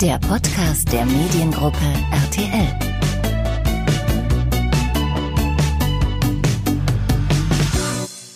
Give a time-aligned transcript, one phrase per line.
[0.00, 1.76] Der Podcast der Mediengruppe
[2.10, 2.78] RTL.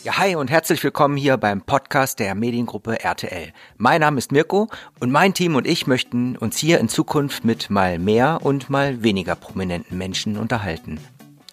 [0.03, 3.55] Ja, hi und herzlich willkommen hier beim Podcast der Mediengruppe RTL.
[3.79, 4.69] Mein Name ist Mirko
[5.01, 9.03] und mein Team und ich möchten uns hier in Zukunft mit mal mehr und mal
[9.03, 11.01] weniger prominenten Menschen unterhalten.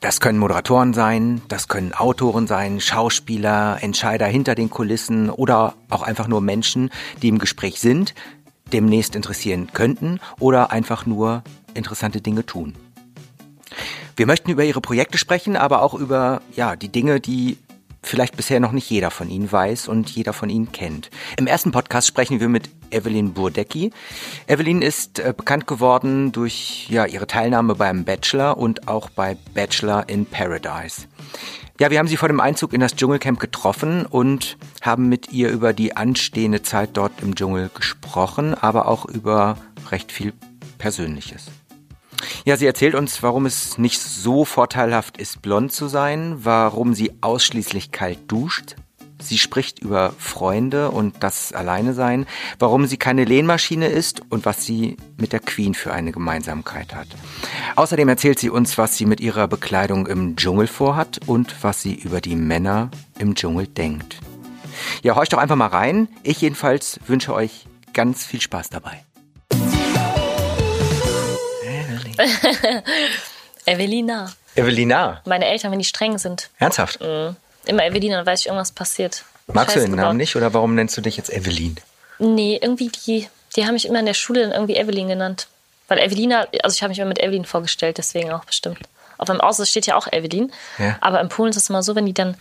[0.01, 6.01] Das können Moderatoren sein, das können Autoren sein, Schauspieler, Entscheider hinter den Kulissen oder auch
[6.01, 6.89] einfach nur Menschen,
[7.21, 8.13] die im Gespräch sind,
[8.73, 11.43] demnächst interessieren könnten oder einfach nur
[11.73, 12.75] interessante Dinge tun.
[14.15, 17.57] Wir möchten über ihre Projekte sprechen, aber auch über ja, die Dinge, die
[18.03, 21.09] vielleicht bisher noch nicht jeder von Ihnen weiß und jeder von Ihnen kennt.
[21.37, 23.91] Im ersten Podcast sprechen wir mit Evelyn Burdecki.
[24.47, 30.09] Evelyn ist äh, bekannt geworden durch ja, ihre Teilnahme beim Bachelor und auch bei Bachelor
[30.09, 31.07] in Paradise.
[31.79, 35.49] Ja, wir haben sie vor dem Einzug in das Dschungelcamp getroffen und haben mit ihr
[35.49, 39.57] über die anstehende Zeit dort im Dschungel gesprochen, aber auch über
[39.91, 40.33] recht viel
[40.77, 41.45] Persönliches.
[42.45, 47.13] Ja, sie erzählt uns, warum es nicht so vorteilhaft ist, blond zu sein, warum sie
[47.21, 48.75] ausschließlich kalt duscht.
[49.19, 52.25] Sie spricht über Freunde und das Alleinesein,
[52.57, 57.07] warum sie keine Lehnmaschine ist und was sie mit der Queen für eine Gemeinsamkeit hat.
[57.75, 61.93] Außerdem erzählt sie uns, was sie mit ihrer Bekleidung im Dschungel vorhat und was sie
[61.93, 64.19] über die Männer im Dschungel denkt.
[65.03, 66.07] Ja, horcht doch einfach mal rein.
[66.23, 69.03] Ich jedenfalls wünsche euch ganz viel Spaß dabei.
[73.65, 74.31] Evelina.
[74.55, 75.21] Evelina.
[75.25, 76.49] Meine Eltern, wenn die streng sind.
[76.59, 77.01] Ernsthaft?
[77.01, 77.35] Mhm.
[77.65, 79.23] Immer Evelina, dann weiß ich, irgendwas passiert.
[79.47, 81.77] Magst du den Namen nicht oder warum nennst du dich jetzt Evelyn?
[82.19, 85.47] Nee, irgendwie die, die haben mich immer in der Schule dann irgendwie Evelyn genannt.
[85.87, 88.79] Weil Evelina, also ich habe mich immer mit Evelyn vorgestellt, deswegen auch bestimmt.
[89.17, 90.51] Auf meinem Ausweis steht ja auch Evelyn.
[90.79, 90.97] Ja.
[91.01, 92.35] Aber in Polen ist es immer so, wenn die dann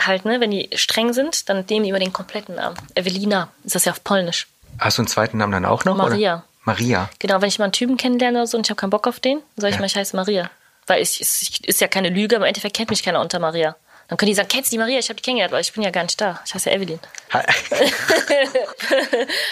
[0.00, 2.76] halt, ne, wenn die streng sind, dann nehmen die immer den kompletten Namen.
[2.94, 4.46] Evelina ist das ja auf Polnisch.
[4.78, 5.96] Hast du einen zweiten Namen dann auch noch?
[5.96, 6.34] Maria.
[6.34, 6.44] Oder?
[6.64, 7.10] Maria.
[7.18, 9.20] Genau, wenn ich mal einen Typen kennenlerne oder so und ich habe keinen Bock auf
[9.20, 9.80] den, dann sage ich Ja.
[9.80, 10.50] mal, ich heiße Maria.
[10.86, 13.38] Weil ich, es ich, ist ja keine Lüge, aber im Endeffekt kennt mich keiner unter
[13.38, 13.76] Maria.
[14.08, 14.98] Dann können die sagen, kennst du die Maria?
[14.98, 16.38] Ich habe die kennengelernt, aber ich bin ja gar nicht da.
[16.44, 16.98] Ich heiße ja Evelyn.
[17.32, 17.46] Hat,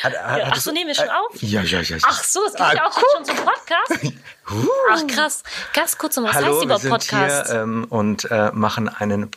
[0.02, 1.40] hat, Ja, ach so, nehmen wir schon auf?
[1.42, 1.96] Ja, ja, ja.
[1.96, 2.06] ja.
[2.06, 4.14] Ach so, es geht Ah, ja auch schon zum Podcast.
[4.90, 5.42] Ach krass.
[5.72, 7.50] Ganz kurz noch, was Hallo, heißt überhaupt sind Podcast?
[7.50, 9.30] hier ähm, und äh, machen einen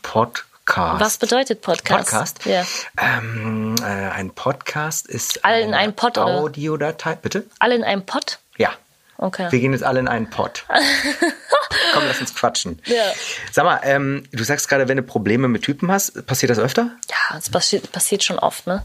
[0.65, 0.99] Podcast.
[0.99, 2.11] was bedeutet Podcast?
[2.11, 2.45] Podcast?
[2.45, 2.65] Ja.
[2.97, 6.25] Ähm, äh, ein Podcast ist Alle in eine einen Pott, oder?
[6.39, 7.15] Audiodatei.
[7.15, 7.45] Bitte?
[7.59, 8.39] Alle in einem Pott?
[8.57, 8.71] Ja.
[9.17, 9.49] Okay.
[9.51, 10.65] Wir gehen jetzt alle in einen Pott.
[11.93, 12.81] Komm, lass uns quatschen.
[12.85, 13.03] Ja.
[13.51, 16.89] Sag mal, ähm, du sagst gerade, wenn du Probleme mit Typen hast, passiert das öfter?
[17.09, 18.83] Ja, es passiert, passiert schon oft, ne?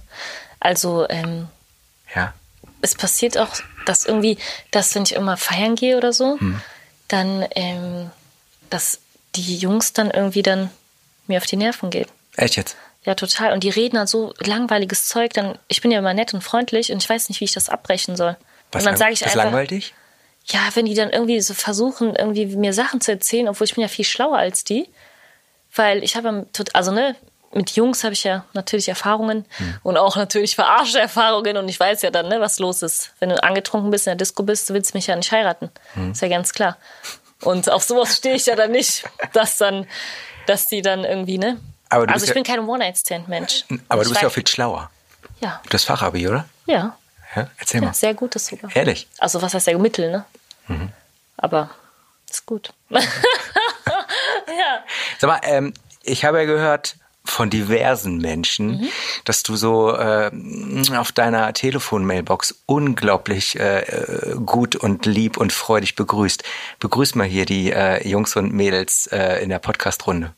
[0.60, 1.48] Also, ähm,
[2.14, 2.34] Ja.
[2.82, 3.48] es passiert auch,
[3.86, 4.38] dass irgendwie,
[4.70, 6.38] dass wenn ich immer feiern gehe oder so,
[7.08, 8.10] dann, ähm,
[8.68, 8.98] dass
[9.34, 10.70] die Jungs dann irgendwie dann
[11.30, 12.08] mir auf die Nerven gehen.
[12.36, 12.76] Echt jetzt?
[13.04, 13.52] Ja, total.
[13.52, 16.92] Und die reden dann so langweiliges Zeug, dann, ich bin ja immer nett und freundlich
[16.92, 18.36] und ich weiß nicht, wie ich das abbrechen soll.
[18.72, 19.94] Was und dann sage ich einfach, langweilt dich?
[20.46, 23.82] ja, wenn die dann irgendwie so versuchen, irgendwie mir Sachen zu erzählen, obwohl ich bin
[23.82, 24.88] ja viel schlauer als die,
[25.74, 27.16] weil ich habe, also ne,
[27.52, 29.44] mit Jungs habe ich ja natürlich Erfahrungen
[29.82, 33.12] und auch natürlich verarsche Erfahrungen und ich weiß ja dann, ne, was los ist.
[33.18, 35.70] Wenn du angetrunken bist, in der Disco bist, du willst mich ja nicht heiraten.
[36.12, 36.76] Ist ja ganz klar.
[37.42, 39.86] Und auf sowas stehe ich ja dann nicht, dass dann,
[40.50, 41.58] dass die dann irgendwie, ne?
[41.88, 43.64] Aber also ich ja- bin kein One-Night-Stand-Mensch.
[43.88, 44.90] Aber du bist ja auch viel schlauer.
[45.40, 46.44] Ja, Du hast Fachabi, oder?
[46.66, 46.96] ja.
[47.36, 47.94] Ja, erzähl ja mal.
[47.94, 48.74] sehr gutes sogar.
[48.74, 49.06] Ehrlich?
[49.18, 50.24] Also was heißt der Mittel, ne?
[50.66, 50.90] Mhm.
[51.36, 51.70] Aber
[52.28, 52.72] ist gut.
[52.90, 53.00] ja.
[55.18, 55.72] Sag mal, ähm,
[56.02, 58.88] ich habe ja gehört von diversen Menschen, Mhm.
[59.24, 60.30] dass du so äh,
[60.96, 66.42] auf deiner Telefonmailbox unglaublich äh, äh, gut und lieb und freudig begrüßt.
[66.80, 70.34] Begrüß mal hier die äh, Jungs und Mädels äh, in der Podcast-Runde.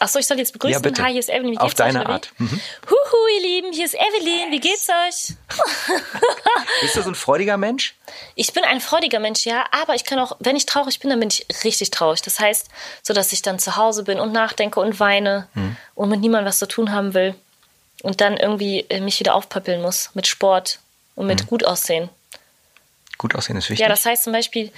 [0.00, 0.72] Achso, ich soll jetzt begrüßen.
[0.74, 1.02] Ja, bitte.
[1.02, 1.52] Hi, hier ist Evelyn.
[1.52, 2.06] Wie Auf geht's euch, deine wie?
[2.12, 2.30] Art.
[2.38, 2.60] Mhm.
[2.90, 4.50] Huhu, ihr Lieben, hier ist Evelyn.
[4.50, 5.36] Wie geht's euch?
[6.80, 7.94] Bist du so ein freudiger Mensch?
[8.34, 11.20] Ich bin ein freudiger Mensch, ja, aber ich kann auch, wenn ich traurig bin, dann
[11.20, 12.22] bin ich richtig traurig.
[12.22, 12.68] Das heißt,
[13.02, 15.76] so dass ich dann zu Hause bin und nachdenke und weine Mhm.
[15.94, 17.34] und mit niemandem was zu tun haben will
[18.02, 20.78] und dann irgendwie äh, mich wieder aufpäppeln muss mit Sport
[21.14, 21.46] und mit Mhm.
[21.46, 22.08] gut aussehen.
[23.18, 23.82] Gut aussehen ist wichtig.
[23.82, 24.70] Ja, das heißt zum Beispiel,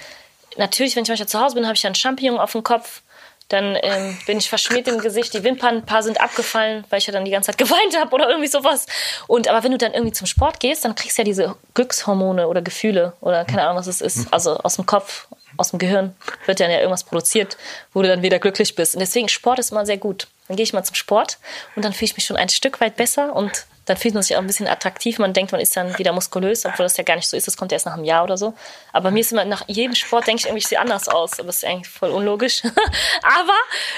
[0.55, 3.01] natürlich, wenn ich manchmal zu Hause bin, habe ich einen Champignon auf dem Kopf.
[3.49, 7.07] Dann ähm, bin ich verschmiert im Gesicht, die Wimpern, ein paar sind abgefallen, weil ich
[7.07, 8.85] ja dann die ganze Zeit geweint habe oder irgendwie sowas.
[9.27, 12.47] Und aber wenn du dann irgendwie zum Sport gehst, dann kriegst du ja diese Glückshormone
[12.47, 14.31] oder Gefühle oder keine Ahnung, was es ist.
[14.31, 16.15] Also aus dem Kopf, aus dem Gehirn
[16.45, 17.57] wird dann ja irgendwas produziert,
[17.93, 18.93] wo du dann wieder glücklich bist.
[18.93, 20.27] Und deswegen Sport ist immer sehr gut.
[20.47, 21.39] Dann gehe ich mal zum Sport
[21.75, 24.35] und dann fühle ich mich schon ein Stück weit besser und dann fühlt man sich
[24.35, 25.17] auch ein bisschen attraktiv.
[25.17, 27.47] Man denkt, man ist dann wieder muskulös, obwohl das ja gar nicht so ist.
[27.47, 28.53] Das kommt erst nach einem Jahr oder so.
[28.93, 31.39] Aber mir ist immer nach jedem Sport, denke ich irgendwie, ich sehe anders aus.
[31.39, 32.61] Aber das ist eigentlich voll unlogisch.
[33.23, 33.57] Aber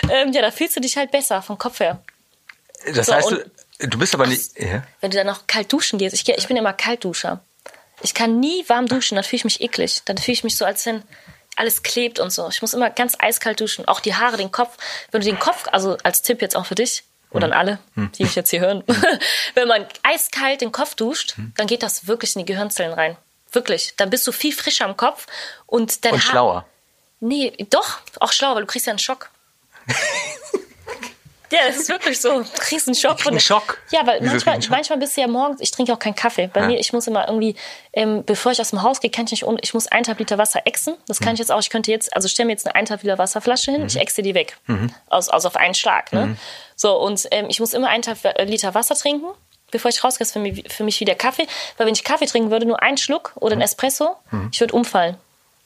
[0.10, 2.02] ähm, ja, da fühlst du dich halt besser vom Kopf her.
[2.94, 4.58] Das So, heißt, du, du bist aber nicht.
[4.58, 4.84] Ja.
[5.02, 6.16] Wenn du dann noch kalt duschen gehst.
[6.16, 7.42] Ich, ich bin immer Kaltduscher.
[8.02, 10.02] Ich kann nie warm duschen, dann fühle ich mich eklig.
[10.06, 11.04] Dann fühle ich mich so, als wenn
[11.56, 12.48] alles klebt und so.
[12.50, 13.88] Ich muss immer ganz eiskalt duschen.
[13.88, 14.78] Auch die Haare, den Kopf.
[15.12, 18.24] Wenn du den Kopf, also als Tipp jetzt auch für dich oder an alle, die
[18.24, 18.84] mich jetzt hier hören,
[19.56, 23.18] wenn man eiskalt den Kopf duscht, dann geht das wirklich in die Gehirnzellen rein.
[23.52, 23.94] Wirklich.
[23.98, 25.28] Dann bist du viel frischer im Kopf
[25.66, 26.66] und dein Und Haar- schlauer.
[27.20, 29.30] Nee, doch, auch schlau, weil du kriegst ja einen Schock.
[31.52, 32.42] ja, das ist wirklich so.
[32.42, 33.80] Du kriegst einen Schock.
[33.92, 36.48] Ja, weil manchmal, manchmal bist du ja morgens, ich trinke auch keinen Kaffee.
[36.48, 36.68] Bei Ja.
[36.68, 37.56] mir, ich muss immer irgendwie,
[37.94, 40.38] ähm, bevor ich aus dem Haus gehe, kann ich nicht, ohne- ich muss eineinhalb Liter
[40.38, 40.96] Wasser exen.
[41.08, 41.26] Das Mhm.
[41.26, 43.72] kann ich jetzt auch, ich könnte jetzt, also stell mir jetzt eine eineinhalb Liter Wasserflasche
[43.72, 44.58] hin, ich exe die weg.
[45.10, 46.28] Aus, aus auf einen Schlag, ne?
[46.28, 46.38] Mhm.
[46.76, 49.28] So, und ähm, ich muss immer eineinhalb Liter Wasser trinken.
[49.70, 51.48] Bevor ich rausgehe, ist für mich, für mich wie der Kaffee.
[51.78, 53.62] Weil wenn ich Kaffee trinken würde, nur einen Schluck oder Mhm.
[53.62, 54.16] ein Espresso,
[54.52, 55.16] ich würde umfallen.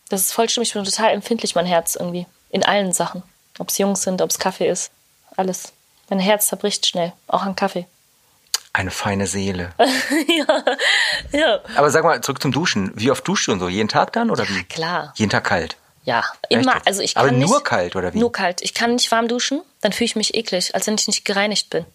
[0.10, 0.62] Das ist voll schlimm.
[0.62, 2.28] Ich bin total empfindlich, mein Herz irgendwie.
[2.52, 3.24] In allen Sachen.
[3.58, 4.92] Ob es Jungs sind, ob es Kaffee ist.
[5.36, 5.74] Alles.
[6.10, 7.14] Mein Herz zerbricht schnell.
[7.28, 7.88] Auch an Kaffee.
[8.74, 9.74] Eine feine Seele.
[11.32, 11.60] Ja.
[11.76, 12.92] Aber sag mal, zurück zum Duschen.
[12.96, 13.68] Wie oft duschst du und so?
[13.68, 14.64] Jeden Tag dann oder wie?
[14.64, 15.14] klar.
[15.16, 15.78] Jeden Tag kalt.
[16.04, 16.76] Ja, immer.
[16.86, 18.20] Also ich kann Aber nicht, nur kalt, oder wie?
[18.20, 18.62] Nur kalt.
[18.62, 21.70] Ich kann nicht warm duschen, dann fühle ich mich eklig, als wenn ich nicht gereinigt
[21.72, 21.86] bin.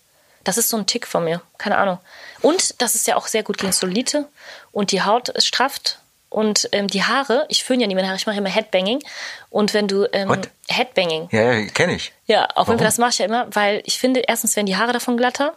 [0.42, 1.42] Das ist so ein Tick von mir.
[1.58, 1.98] Keine Ahnung.
[2.40, 4.26] Und das ist ja auch sehr gut gegen Solite.
[4.72, 5.98] Und die Haut ist strafft.
[6.31, 9.03] Und ähm, die Haare, ich föhne ja nie meine Haare, ich mache immer Headbanging.
[9.50, 10.49] Und wenn du ähm, What?
[10.69, 12.12] Headbanging, Ja, ja kenne ich.
[12.27, 12.79] Ja, auf jeden?
[12.79, 15.55] Fall, das mache ich ja immer, weil ich finde, erstens werden die Haare davon glatter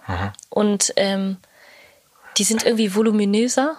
[0.50, 1.38] und ähm,
[2.38, 3.76] die sind irgendwie voluminöser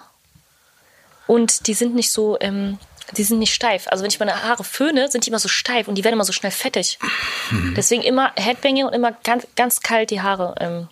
[1.27, 2.79] und die sind nicht so, ähm,
[3.17, 3.87] die sind nicht steif.
[3.89, 6.23] Also wenn ich meine Haare föhne, sind die immer so steif und die werden immer
[6.23, 6.97] so schnell fettig.
[7.75, 10.87] Deswegen immer Headbanging und immer ganz, ganz kalt die Haare ähm,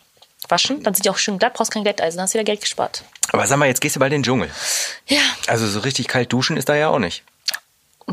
[0.50, 0.84] waschen.
[0.84, 3.04] Dann sind die auch schön glatt, brauchst kein Glätteisen, dann hast du wieder Geld gespart.
[3.32, 4.50] Aber sag mal, jetzt gehst du bald in den Dschungel.
[5.08, 7.24] Ja, Also so richtig kalt duschen ist da ja auch nicht.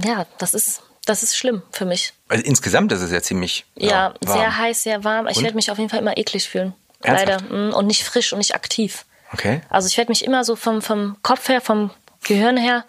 [0.05, 2.13] ja, das ist, das ist schlimm für mich.
[2.29, 4.37] Also insgesamt ist es ja ziemlich Ja, warm.
[4.39, 5.27] sehr heiß, sehr warm.
[5.29, 6.75] Ich werde mich auf jeden Fall immer eklig fühlen.
[7.03, 7.43] Ernsthaft?
[7.51, 7.71] Leider.
[7.71, 9.05] Mm, Und nicht frisch und nicht aktiv.
[9.33, 9.63] Okay.
[9.71, 11.91] Also ich werde mich immer so vom, vom Kopf her, vom
[12.25, 12.85] Gehirn her,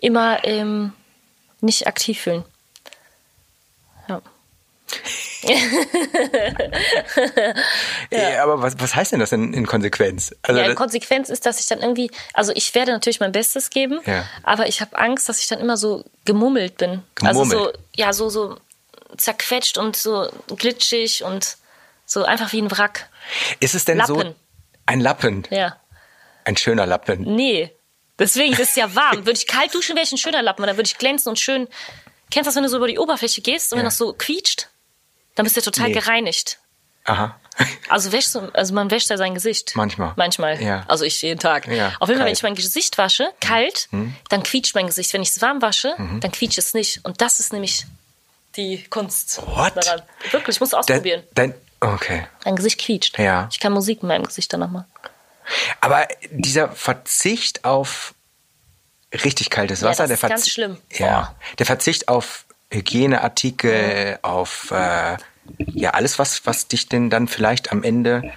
[0.00, 0.92] immer ähm,
[1.60, 2.44] nicht aktiv fühlen.
[8.10, 8.30] Ja.
[8.30, 8.42] Ja.
[8.42, 10.34] aber was, was heißt denn das in, in Konsequenz?
[10.42, 13.70] Also ja, in Konsequenz ist, dass ich dann irgendwie, also ich werde natürlich mein Bestes
[13.70, 14.24] geben, Ja.
[14.42, 17.02] aber ich habe Angst, dass ich dann immer so gemummelt bin.
[17.14, 17.54] Gemummelt?
[17.54, 18.56] Also so, ja, so, so
[19.16, 21.56] zerquetscht und so glitschig und
[22.06, 23.08] so einfach wie ein Wrack.
[23.60, 24.34] ist es denn so Lappen.
[24.86, 25.76] ein Lappen, Ja.
[26.44, 27.22] ein schöner Lappen?
[27.36, 27.70] Nee.
[28.18, 29.18] Deswegen, das ist ja warm.
[29.24, 30.66] Würde ich kalt duschen, wäre ich ein schöner Lappen.
[30.66, 31.68] Dann würde ich glänzen und schön.
[32.30, 33.88] Kennst du das, wenn du so über die Oberfläche gehst und wenn Ja.
[33.88, 34.68] das so quietscht?
[35.40, 35.94] Dann bist du total Nee.
[35.94, 36.58] gereinigt.
[37.04, 37.36] Aha.
[37.90, 39.72] Also wäschst du, also man wäscht ja sein Gesicht.
[39.74, 40.12] Manchmal.
[40.16, 40.62] Manchmal.
[40.62, 40.84] Ja.
[40.88, 41.66] Also ich jeden Tag.
[41.66, 42.26] Ja, Auf jeden Fall, wenn.
[42.26, 42.32] Mhm.
[42.32, 43.88] ich mein Gesicht wasche, kalt,
[44.28, 45.12] dann quietscht mein Gesicht.
[45.12, 47.04] Wenn ich es warm wasche, dann quietscht es nicht.
[47.04, 47.84] Und das ist nämlich
[48.56, 49.76] die Kunst What?
[49.76, 50.02] daran.
[50.30, 51.22] Wirklich, ich muss Dein, ausprobieren.
[51.34, 52.26] dein, okay.
[52.46, 53.18] Mein Gesicht quietscht.
[53.18, 53.48] Ja.
[53.50, 54.86] Ich kann Musik in meinem Gesicht dann nochmal.
[55.82, 58.14] Aber dieser Verzicht auf
[59.12, 60.78] richtig kaltes Ja, Wasser, das der ist ganz Verzicht, schlimm.
[60.92, 65.16] Ja, der Verzicht auf Hygieneartikel, auf äh,
[65.58, 68.32] ja alles, was was dich denn dann vielleicht am Ende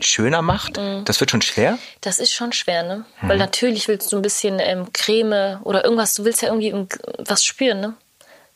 [0.00, 0.76] schöner macht.
[0.76, 1.04] Mhm.
[1.04, 1.78] Das wird schon schwer.
[2.00, 3.04] Das ist schon schwer, ne?
[3.20, 3.28] Mhm.
[3.28, 6.74] Weil natürlich willst du ein bisschen ähm, Creme oder irgendwas, du willst ja irgendwie
[7.18, 7.94] was spüren, ne?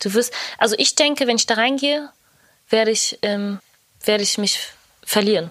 [0.00, 2.08] Du wirst, also ich denke, wenn ich da reingehe,
[2.70, 3.60] werde ich, ähm,
[4.04, 4.60] werde ich mich
[5.04, 5.50] verlieren.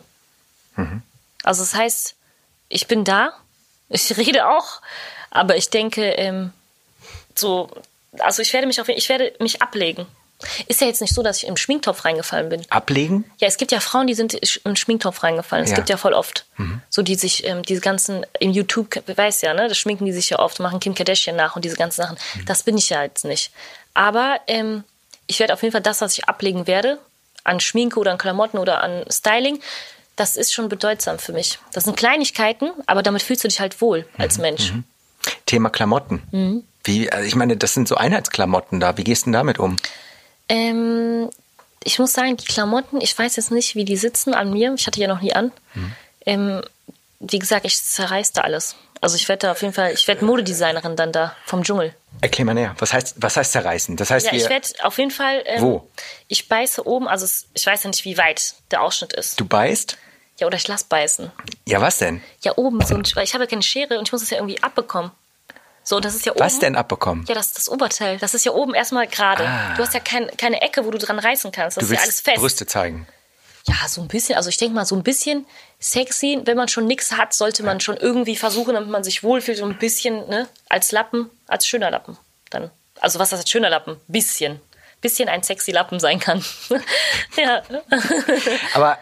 [0.75, 1.01] Mhm.
[1.43, 2.15] Also das heißt,
[2.67, 3.33] ich bin da,
[3.89, 4.81] ich rede auch,
[5.29, 6.51] aber ich denke, ähm,
[7.35, 7.69] so,
[8.17, 10.07] also ich werde mich auf, ich werde mich ablegen.
[10.67, 12.61] Ist ja jetzt nicht so, dass ich im Schminktopf reingefallen bin.
[12.69, 13.29] Ablegen?
[13.39, 15.65] Ja, es gibt ja Frauen, die sind im Schminktopf reingefallen.
[15.65, 15.75] Es Ja.
[15.75, 16.45] gibt ja voll oft.
[16.89, 20.29] So, die sich, ähm, diese ganzen, im YouTube, weiß ja, ne, das schminken die sich
[20.29, 22.17] ja oft, machen Kim Kardashian nach und diese ganzen Sachen.
[22.45, 23.51] Das bin ich ja jetzt nicht.
[23.93, 24.83] Aber ähm,
[25.27, 26.99] ich werde auf jeden Fall das, was ich ablegen werde,
[27.43, 29.59] an Schminke oder an Klamotten oder an Styling,
[30.15, 31.59] das ist schon bedeutsam für mich.
[31.73, 34.73] Das sind Kleinigkeiten, aber damit fühlst du dich halt wohl als Mensch.
[35.45, 36.21] Thema Klamotten.
[36.31, 36.63] Mhm.
[36.83, 38.97] Wie, also ich meine, das sind so Einheitsklamotten da.
[38.97, 39.77] Wie gehst du denn damit um?
[40.49, 41.29] Ähm,
[41.83, 44.73] ich muss sagen, die Klamotten, ich weiß jetzt nicht, wie die sitzen an mir.
[44.75, 45.51] Ich hatte ja noch nie an.
[46.25, 46.61] Ähm,
[47.19, 48.75] wie gesagt, ich zerreiß da alles.
[49.01, 51.95] Also ich werde da auf jeden Fall, ich werde Modedesignerin dann da vom Dschungel.
[52.21, 52.75] Erklär mal näher.
[52.79, 53.95] Was heißt, was heißt zerreißen?
[53.95, 55.41] Das heißt, Ja, ich werde auf jeden Fall.
[55.45, 55.89] Ähm, Wo?
[56.27, 59.39] Ich beiße oben, also ich weiß ja nicht, wie weit der Ausschnitt ist.
[59.39, 59.97] du beißt?
[60.37, 61.31] Ja, oder ich lass beißen.
[61.65, 62.21] Ja, was denn?
[62.41, 64.37] Ja, oben so ein, weil ich habe ja keine Schere und ich muss es ja
[64.37, 65.11] irgendwie abbekommen.
[65.89, 66.41] So, das ist ja oben.
[66.41, 67.25] Was denn abbekommen?
[67.27, 68.19] Ja, das das Oberteil.
[68.19, 69.47] Das ist ja oben erstmal gerade.
[69.47, 69.73] Ah.
[69.75, 71.77] Du hast ja kein, keine Ecke, wo du dran reißen kannst.
[71.77, 72.37] Das du ist ja willst alles fest.
[72.37, 73.07] Brüste zeigen.
[73.65, 74.35] Ja, so ein bisschen.
[74.35, 75.47] Also ich denke mal, so ein bisschen
[75.79, 76.41] sexy.
[76.45, 79.65] Wenn man schon nichts hat, sollte man schon irgendwie versuchen, damit man sich wohlfühlt, so
[79.65, 82.19] ein bisschen, ne, als Lappen, als schöner Lappen.
[82.51, 82.69] Dann.
[83.01, 83.97] Also was das als schöner Lappen?
[84.07, 84.61] Bisschen.
[85.01, 86.45] Bisschen ein sexy Lappen sein kann.
[87.35, 87.63] ja.
[88.75, 88.99] Aber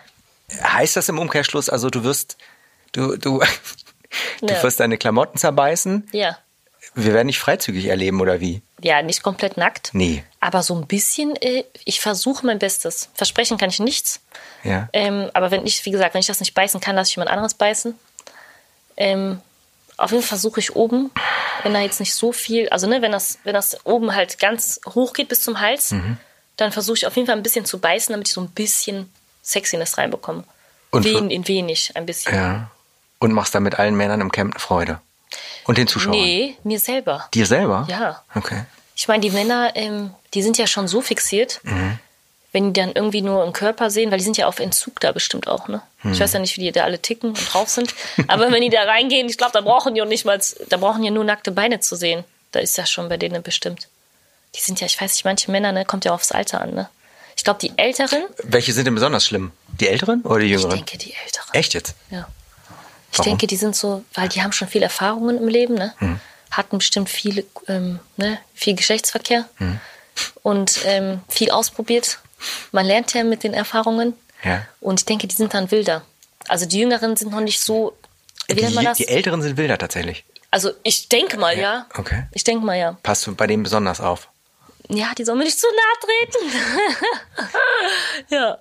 [0.63, 2.37] heißt das im Umkehrschluss, also du wirst,
[2.93, 3.43] du, du,
[4.39, 4.63] Du Ja.
[4.63, 6.07] wirst deine Klamotten zerbeißen.
[6.13, 6.37] Ja.
[6.97, 8.61] Wir werden dich freizügig erleben, oder wie?
[8.81, 9.91] Ja, nicht komplett nackt.
[9.93, 10.23] Nee.
[10.39, 13.09] Aber so ein bisschen, äh, ich versuche mein Bestes.
[13.13, 14.19] Versprechen kann ich nichts.
[14.63, 14.89] Ja.
[14.93, 17.29] Ähm, aber wenn ich, wie gesagt, wenn ich das nicht beißen kann, lasse ich jemand
[17.31, 17.93] anderes beißen.
[18.97, 19.39] Ähm,
[19.97, 21.11] auf jeden Fall versuche ich oben,
[21.63, 24.79] wenn da jetzt nicht so viel, also ne, wenn das, wenn das oben halt ganz
[24.95, 26.17] hoch geht bis zum Hals, Mhm.
[26.57, 29.11] dann versuche ich auf jeden Fall ein bisschen zu beißen, damit ich so ein bisschen
[29.43, 30.43] Sexiness reinbekomme.
[30.91, 32.33] Und Wen, in wenig, ein bisschen.
[32.33, 32.71] Ja.
[33.19, 34.99] Und machst damit allen Männern im Camp eine Freude.
[35.65, 36.11] Und den Zuschauern.
[36.17, 37.27] Nee, mir selber.
[37.33, 37.85] Dir selber?
[37.89, 38.23] Ja.
[38.35, 38.63] Okay.
[38.95, 41.99] Ich meine, die Männer, ähm, die sind ja schon so fixiert, Mhm.
[42.53, 45.11] wenn die dann irgendwie nur einen Körper sehen, weil die sind ja auf Entzug da
[45.11, 45.81] bestimmt auch, ne?
[46.03, 46.13] Mhm.
[46.13, 47.93] Ich weiß ja nicht, wie die da alle ticken und drauf sind.
[48.27, 51.03] Aber wenn die da reingehen, ich glaube, da brauchen die auch nicht mal, da brauchen
[51.03, 52.23] ja nur nackte Beine zu sehen.
[52.53, 53.87] Da ist das schon bei denen bestimmt.
[54.55, 56.89] Die sind ja, ich weiß nicht, manche Männer, ne, kommt ja aufs Alter an, ne?
[57.35, 59.51] Ich glaube, die Älteren, Welche sind denn besonders schlimm?
[59.79, 60.71] Die Älteren oder die ich Jüngeren?
[60.77, 61.53] denke, die Älteren.
[61.53, 61.93] Echt jetzt?
[62.09, 62.27] Ja.
[63.17, 63.31] Ich Warum?
[63.31, 65.93] denke, die sind so, weil die haben schon viel Erfahrungen im Leben, ne?
[65.97, 66.19] Hm.
[66.51, 69.79] Hatten bestimmt viele, ähm, ne, viel Geschlechtsverkehr Hm.
[70.43, 72.19] und ähm, viel ausprobiert.
[72.71, 74.13] Man lernt ja mit den Erfahrungen.
[74.43, 74.65] Ja.
[74.79, 76.03] Und ich denke, die sind dann wilder.
[76.47, 77.97] Also die Jüngeren sind noch nicht so,
[78.47, 78.97] wie nennt man Die, das?
[78.97, 80.23] die Älteren sind wilder tatsächlich.
[80.51, 81.87] Also ich denke mal, ja.
[81.97, 82.23] Okay.
[82.31, 82.97] Ich denke mal, ja.
[83.03, 84.29] Passt du bei denen besonders auf?
[84.89, 87.47] Ja, die sollen mir nicht zu nahe treten.
[88.29, 88.57] ja.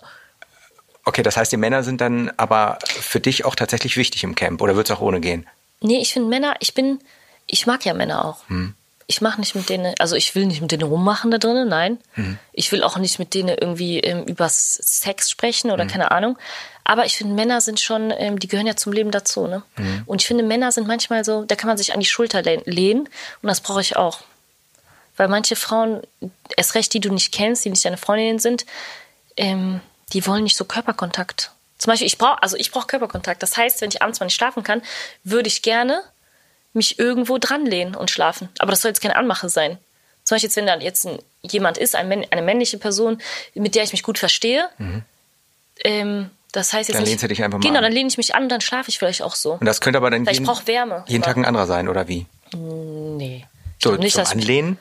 [1.09, 4.61] Okay, das heißt, die Männer sind dann aber für dich auch tatsächlich wichtig im Camp
[4.61, 5.47] oder wird es auch ohne gehen?
[5.81, 7.01] Nee, ich finde Männer, ich bin,
[7.47, 8.39] ich mag ja Männer auch.
[8.49, 8.75] Hm.
[9.07, 11.99] Ich mache nicht mit denen, also ich will nicht mit denen rummachen da drinnen, nein.
[12.15, 12.39] Hm.
[12.53, 15.75] Ich will auch nicht mit denen irgendwie ähm, über Sex sprechen Hm.
[15.75, 16.37] oder keine Ahnung.
[16.83, 19.63] Aber ich finde, Männer sind schon, ähm, die gehören ja zum Leben dazu, ne?
[19.77, 20.03] Hm.
[20.07, 22.63] Und ich finde, Männer sind manchmal so, da kann man sich an die Schulter lehn-
[22.65, 23.09] lehnen
[23.43, 24.23] und das brauche ich auch.
[25.17, 26.03] Weil manche Frauen,
[26.57, 28.67] erst recht die du nicht kennst, die nicht deine Freundinnen sind,
[29.37, 29.81] ähm,
[30.13, 31.51] die wollen nicht so Körperkontakt.
[31.79, 33.43] Zum Beispiel, ich brauche, also ich brauche Körperkontakt.
[33.43, 34.83] Das heißt, wenn ich abends mal nicht schlafen kann,
[35.25, 36.03] würde ich gerne
[36.73, 38.49] mich irgendwo dran lehnen und schlafen.
[38.59, 39.79] Aber das soll jetzt keine Anmache sein.
[40.25, 43.21] Zum Beispiel, jetzt, wenn da jetzt ein, jemand ist, ein, eine männliche Person,
[43.55, 44.69] mit der ich mich gut verstehe,
[45.85, 47.01] ähm, das heißt jetzt Mhm.
[47.03, 47.83] Dann lehnst du dich einfach mal Genau, an.
[47.85, 49.53] dann lehne ich mich an und dann schlafe ich vielleicht auch so.
[49.55, 51.05] Und das könnte aber dann Weil ich jeden, brauche Wärme.
[51.07, 52.27] jeden Tag ein anderer sein, oder wie?
[52.55, 53.47] Nee.
[53.79, 54.79] Ich So, nicht, zum dass ich Anlehnen?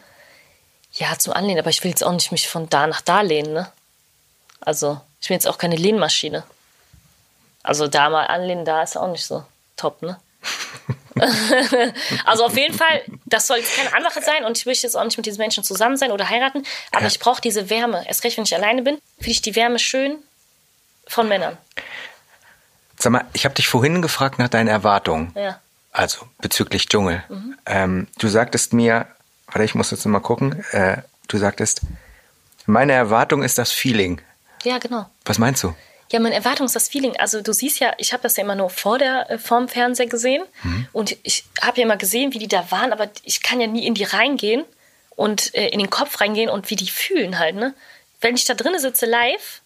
[0.94, 3.52] Ja, zum Anlehnen, aber ich will jetzt auch nicht mich von da nach da lehnen,
[3.54, 3.68] ne?
[4.62, 6.44] Also, ich bin jetzt auch keine Lehnmaschine.
[7.64, 9.44] Also da mal anlehnen, da ist auch nicht so
[9.76, 10.20] top, ne?
[12.26, 15.04] also auf jeden Fall, das soll jetzt keine Anmache sein und ich möchte jetzt auch
[15.04, 17.08] nicht mit diesen Menschen zusammen sein oder heiraten, aber Ja.
[17.08, 18.08] ich brauche diese Wärme.
[18.08, 20.18] Erst recht, wenn ich alleine bin, finde ich die Wärme schön
[21.08, 21.58] von Männern.
[23.00, 25.32] Sag mal, ich habe dich vorhin gefragt nach deinen Erwartungen.
[25.36, 25.60] Ja.
[25.92, 27.24] Also bezüglich Dschungel.
[27.30, 27.58] Mhm.
[27.66, 29.08] Ähm, du sagtest mir,
[29.48, 30.64] warte, ich muss jetzt mal gucken.
[30.72, 30.98] Äh,
[31.30, 31.82] du sagtest,
[32.68, 34.22] meine Erwartung ist das Feeling.
[34.66, 35.06] Ja, genau.
[35.24, 35.74] Was meinst du?
[36.12, 37.18] Ja, meine Erwartung ist das Feeling.
[37.18, 40.08] Also du siehst ja, ich habe das ja immer nur vor der äh, vorm Fernseher
[40.08, 40.44] gesehen
[40.94, 43.88] und ich habe ja immer gesehen, wie die da waren, aber ich kann ja nie
[43.88, 44.66] in die reingehen
[45.16, 47.56] und äh, in den Kopf reingehen und wie die fühlen halt.
[47.56, 47.74] Ne?
[48.22, 49.62] Wenn ich da drinnen sitze live,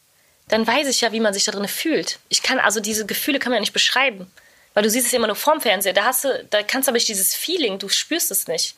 [0.47, 2.19] dann weiß ich ja, wie man sich da drinnen fühlt.
[2.29, 4.31] Ich kann also diese Gefühle kann man ja nicht beschreiben,
[4.73, 5.93] weil du siehst es ja immer nur vorm Fernseher.
[5.93, 8.75] Da hast du, da kannst du aber nicht dieses Feeling, du spürst es nicht.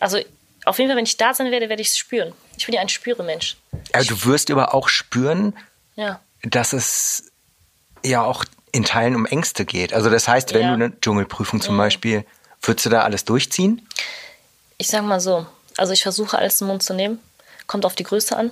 [0.00, 0.18] Also
[0.70, 2.32] auf jeden Fall, wenn ich da sein werde, werde ich es spüren.
[2.56, 3.56] Ich bin ja ein Spüremensch.
[3.92, 5.56] Aber du wirst aber auch spüren,
[5.96, 6.20] Ja.
[6.42, 7.30] dass es
[8.04, 9.92] ja auch in Teilen um Ängste geht.
[9.92, 10.68] Also das heißt, wenn Ja.
[10.68, 12.24] du eine Dschungelprüfung zum Beispiel,
[12.62, 13.86] würdest du da alles durchziehen?
[14.78, 15.44] Ich sag mal so,
[15.76, 17.20] also ich versuche alles im Mund zu nehmen.
[17.66, 18.50] Kommt auf die Größe an.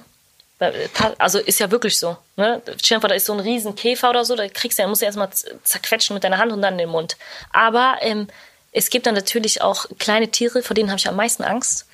[0.61, 2.17] Äh, Also ist ja wirklich so.
[2.37, 2.61] Ne?
[2.83, 5.07] Stell da ist so ein riesen Käfer oder so, da kriegst du, ja- musst du
[5.07, 5.31] erstmal
[5.63, 7.17] zerquetschen mit deiner Hand und dann in den Mund.
[7.53, 8.27] Aber ähm,
[8.73, 11.87] es gibt dann natürlich auch kleine Tiere, vor denen habe ich am meisten Angst.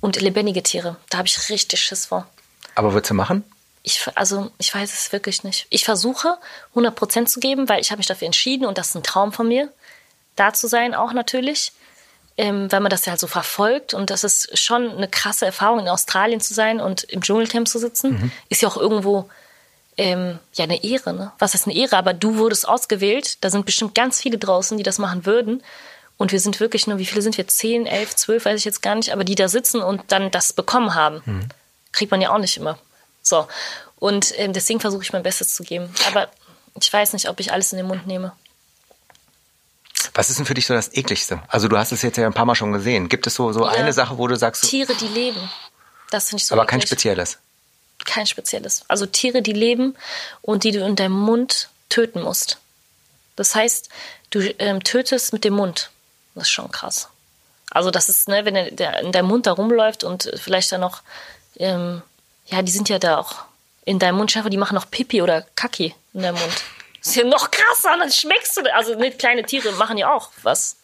[0.00, 2.26] Und lebendige Tiere, da habe ich richtig Schiss vor.
[2.74, 3.42] Aber würdest du machen?
[3.82, 5.66] Ich, also, ich weiß es wirklich nicht.
[5.70, 6.36] Ich versuche,
[6.74, 9.48] 100% zu geben, weil ich habe mich dafür entschieden und das ist ein Traum von
[9.48, 9.72] mir,
[10.36, 11.72] da zu sein auch natürlich,
[12.36, 15.80] ähm, weil man das ja halt so verfolgt und das ist schon eine krasse Erfahrung,
[15.80, 19.28] in Australien zu sein und im Dschungelcamp zu sitzen, ist ja auch irgendwo
[19.96, 21.12] ähm, ja eine Ehre.
[21.12, 21.32] Ne?
[21.38, 21.96] Was ist eine Ehre?
[21.96, 25.62] Aber du wurdest ausgewählt, da sind bestimmt ganz viele draußen, die das machen würden.
[26.16, 27.48] Und wir sind wirklich nur, wie viele sind wir?
[27.48, 30.52] Zehn, elf, zwölf, weiß ich jetzt gar nicht, aber die da sitzen und dann das
[30.52, 31.48] bekommen haben.
[31.92, 32.78] Kriegt man ja auch nicht immer.
[33.22, 33.48] So.
[33.98, 35.92] Und ähm, deswegen versuche ich mein Bestes zu geben.
[36.08, 36.28] Aber
[36.80, 38.32] ich weiß nicht, ob ich alles in den Mund nehme.
[40.14, 41.42] Was ist denn für dich so das ekligste?
[41.48, 43.08] Also du hast es jetzt ja ein paar Mal schon gesehen.
[43.08, 43.70] Gibt es so, so Ja.
[43.72, 45.50] eine Sache, wo du sagst, Tiere, die leben.
[46.10, 46.88] Das finde ich so aber kein eklig.
[46.90, 47.38] spezielles?
[48.04, 48.84] Kein spezielles.
[48.88, 49.96] Also Tiere, die leben
[50.42, 52.58] und die du in deinem Mund töten musst.
[53.36, 53.88] Das heißt,
[54.30, 55.90] du ähm, tötest mit dem Mund.
[56.34, 57.08] Das ist schon krass.
[57.70, 60.80] Also das ist, ne, wenn der, der in deinem Mund da rumläuft und vielleicht dann
[60.80, 61.02] noch,
[61.56, 62.02] ähm,
[62.46, 63.36] ja, die sind ja da auch
[63.84, 64.30] in deinem Mund.
[64.32, 66.52] Schaffe, die machen noch Pipi oder Kaki in deinem Mund.
[67.00, 68.74] Das ist ja noch krasser dann schmeckst du.
[68.74, 70.76] Also ne, kleine Tiere machen ja auch was.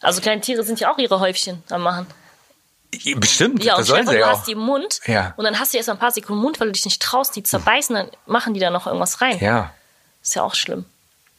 [0.00, 2.06] Also kleine Tiere sind ja auch ihre Häufchen am machen.
[3.16, 4.30] Bestimmt, Ja, und das sollen sie du auch.
[4.30, 5.34] hast die im Mund Ja.
[5.36, 7.34] und dann hast du erst mal ein paar Sekunden Mund, weil du dich nicht traust,
[7.34, 9.38] die zerbeißen, dann machen die da noch irgendwas rein.
[9.40, 9.72] Ja,
[10.22, 10.84] Ist ja auch schlimm.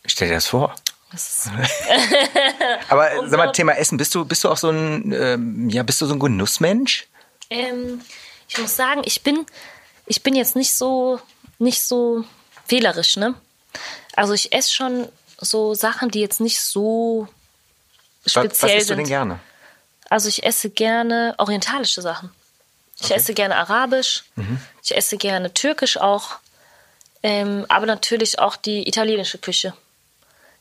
[0.05, 0.75] stell dir das vor.
[2.89, 6.01] Aber sag mal, Thema Essen, bist du, bist du auch so ein, ähm, ja, bist
[6.01, 7.07] du so ein Genussmensch?
[7.49, 8.01] ähm,
[8.47, 9.45] ich muss sagen, ich bin,
[10.05, 11.19] ich bin jetzt nicht so,
[11.59, 12.23] nicht so
[12.67, 13.35] wählerisch, ne?
[14.15, 15.07] Also ich esse schon
[15.39, 17.27] so Sachen, die jetzt nicht so
[18.23, 19.39] Was, was speziell isst du denn gerne?
[20.09, 22.31] Also ich esse gerne orientalische Sachen.
[23.01, 24.23] Ich esse gerne arabisch.
[24.35, 24.59] Mhm.
[24.81, 26.37] Ich esse gerne türkisch auch.
[27.23, 29.73] Ähm, aber natürlich auch die italienische Küche.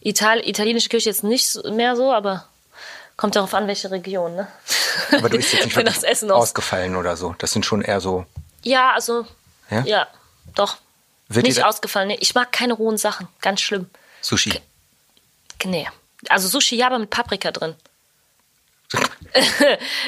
[0.04, 2.46] Ital italienische Küche jetzt nicht mehr so, aber
[3.16, 4.36] kommt darauf an, welche Region.
[4.36, 4.46] Ne?
[5.12, 6.42] Aber du bist jetzt nicht das Essen aus.
[6.50, 7.34] ausgefallen oder so.
[7.38, 8.26] Das sind schon eher so.
[8.62, 9.26] Ja, also
[9.70, 9.80] Ja?
[9.84, 10.06] ja,
[10.54, 10.76] doch.
[11.28, 12.08] Wird nicht ausgefallen.
[12.08, 13.26] Nee, ich mag keine rohen Sachen.
[13.40, 13.88] Ganz schlimm.
[14.20, 14.60] Sushi.
[15.64, 15.88] Nee.
[16.28, 17.74] Also Sushi ja, aber mit Paprika drin.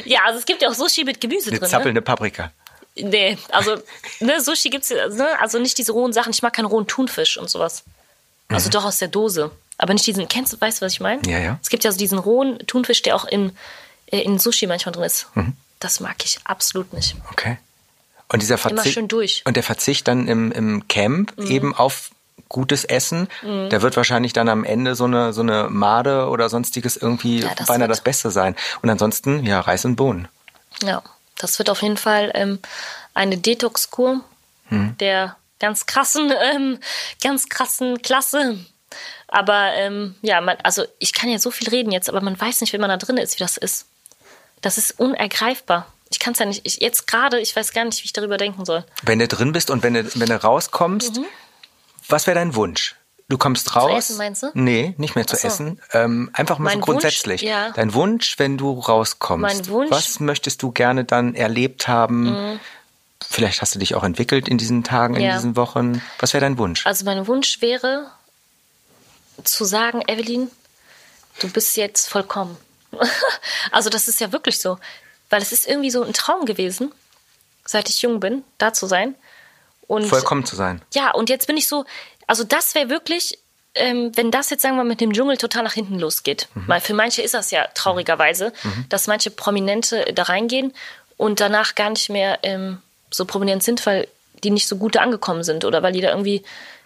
[0.05, 1.67] ja, also es gibt ja auch Sushi mit Gemüse Eine drin.
[1.67, 1.71] Ne?
[1.71, 2.53] zappelnde Paprika.
[2.97, 3.77] Nee, also
[4.21, 6.31] ne, Sushi gibt's ja, ne, also nicht diese rohen Sachen.
[6.31, 7.83] Ich mag keinen rohen Thunfisch und sowas.
[8.49, 9.51] Also doch aus der Dose.
[9.79, 11.23] Aber nicht diesen, kennst du, weißt du, was ich meine?
[11.23, 11.29] Mhm.
[11.31, 11.59] Ja, ja.
[11.63, 13.53] Es gibt ja so diesen rohen Thunfisch, der auch in,
[14.07, 15.29] äh, in Sushi manchmal drin ist.
[15.35, 15.53] Mhm.
[15.81, 17.17] Das mag ich absolut nicht.
[17.33, 17.59] Okay.
[18.29, 18.95] Und dieser Verzicht.
[18.95, 19.43] schön durch.
[19.45, 19.49] Mhm.
[19.49, 22.11] Und der Verzicht dann im, im Camp eben auf
[22.49, 26.97] gutes Essen, der wird wahrscheinlich dann am Ende so eine, so eine Made oder sonstiges
[26.97, 28.55] irgendwie Ja, das beinahe das Beste sein.
[28.83, 30.29] Und ansonsten, ja, Reis und Bohnen.
[30.83, 31.03] Ja,
[31.39, 32.61] das wird auf jeden Fall ähm,
[33.15, 34.23] eine Detox-Kur
[34.71, 34.97] Mhm.
[34.99, 36.79] der ganz krassen, ähm,
[37.23, 38.59] ganz krassen Klasse.
[39.29, 42.61] Aber ähm, ja, man, also ich kann ja so viel reden jetzt, aber man weiß
[42.61, 43.87] nicht, wenn man da drin ist, wie das ist.
[44.63, 45.87] Das ist unergreifbar.
[46.11, 48.37] Ich kann es ja nicht, ich, jetzt gerade, ich weiß gar nicht, wie ich darüber
[48.37, 48.85] denken soll.
[49.03, 51.21] Wenn du drin bist und wenn du, wenn du rauskommst,
[52.09, 52.95] was wäre dein Wunsch?
[53.29, 53.91] Du kommst raus.
[53.91, 53.97] Mhm.
[53.99, 54.51] essen, meinst du?
[54.55, 55.49] Nee, nicht mehr zu so.
[55.49, 55.81] essen.
[55.93, 57.43] Ähm, einfach mal Mein so Wunsch, grundsätzlich.
[57.43, 57.71] ja.
[57.71, 59.43] Dein Wunsch, wenn du rauskommst.
[59.43, 62.61] Mein Wunsch- Was möchtest du gerne dann erlebt haben?
[63.29, 65.35] Vielleicht hast du dich auch entwickelt in diesen Tagen, in Ja.
[65.35, 66.01] diesen Wochen.
[66.21, 66.87] Was wäre dein Wunsch?
[66.87, 68.07] Also mein Wunsch wäre
[69.45, 70.51] zu sagen, Evelyn,
[71.41, 72.57] du bist jetzt vollkommen.
[73.73, 74.79] also das ist ja wirklich so,
[75.31, 76.93] weil es ist irgendwie so ein Traum gewesen,
[77.65, 79.15] seit ich jung bin, da zu sein.
[79.87, 80.83] Und Vollkommen zu sein.
[80.95, 81.85] ja, und jetzt bin ich so,
[82.27, 83.39] also das wäre wirklich,
[83.75, 86.49] ähm, wenn das jetzt, sagen wir mal, mit dem Dschungel total nach hinten losgeht.
[86.55, 88.53] Weil für manche ist das ja traurigerweise,
[88.89, 90.73] dass manche Prominente da reingehen
[91.17, 94.09] und danach gar nicht mehr ähm, so prominent sind, weil
[94.43, 96.43] die nicht so gut angekommen sind oder weil die da irgendwie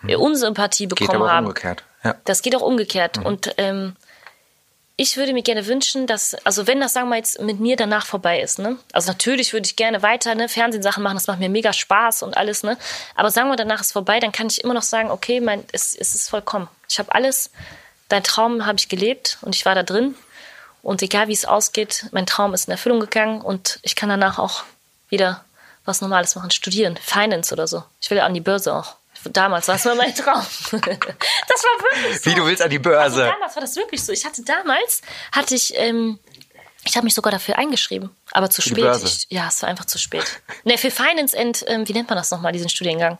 [0.07, 1.47] äh, Unsympathie Geht bekommen aber haben.
[1.47, 1.85] umgekehrt.
[2.05, 2.17] Ja.
[2.25, 3.19] Das geht auch umgekehrt.
[3.19, 3.97] Und ähm,
[5.03, 7.77] ich würde mir gerne wünschen, dass, also wenn das, sagen wir mal, jetzt mit mir
[7.77, 8.77] danach vorbei ist, ne?
[8.93, 12.37] Also natürlich würde ich gerne weiter, ne, Fernsehsachen machen, das macht mir mega Spaß und
[12.37, 12.77] alles, ne?
[13.15, 15.97] Aber sagen wir, danach ist vorbei, dann kann ich immer noch sagen, okay, mein, es,
[15.97, 16.69] es ist vollkommen.
[16.87, 17.51] Ich habe alles,
[18.11, 20.15] dein Traum habe ich gelebt und ich war da drin.
[20.83, 24.39] Und egal wie es ausgeht, mein Traum ist in Erfüllung gegangen und ich kann danach
[24.39, 24.65] auch
[25.09, 25.45] wieder
[25.87, 27.85] was Normales machen, studieren, Finance oder so.
[28.03, 28.97] Ich will ja an die Börse auch.
[29.25, 30.43] Damals war es mal mein Traum.
[30.71, 30.81] das war
[31.83, 32.31] wirklich so.
[32.31, 33.25] Wie du willst an die Also Börse.
[33.25, 34.13] damals war das wirklich so.
[34.13, 35.03] Ich hatte damals,
[35.33, 36.19] hatte ich, ähm,
[36.85, 39.03] ich habe mich sogar dafür eingeschrieben, aber zu die spät.
[39.05, 40.25] Ich, ja, es war einfach zu spät.
[40.65, 43.19] ne, für Finance and, ähm, wie nennt man das nochmal, diesen Studiengang?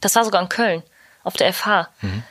[0.00, 0.82] Das war sogar in Köln,
[1.24, 1.88] auf der FH.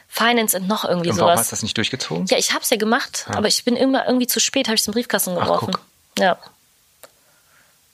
[0.08, 1.16] Finance and noch irgendwie Mhm.
[1.16, 1.40] Und warum sowas.
[1.42, 2.26] hast du das nicht durchgezogen?
[2.28, 4.82] Ja, ich habe es ja gemacht, aber ich bin immer irgendwie zu spät, habe ich
[4.82, 5.74] es im Briefkasten geworfen.
[5.74, 5.82] guck.
[6.18, 6.38] Ja.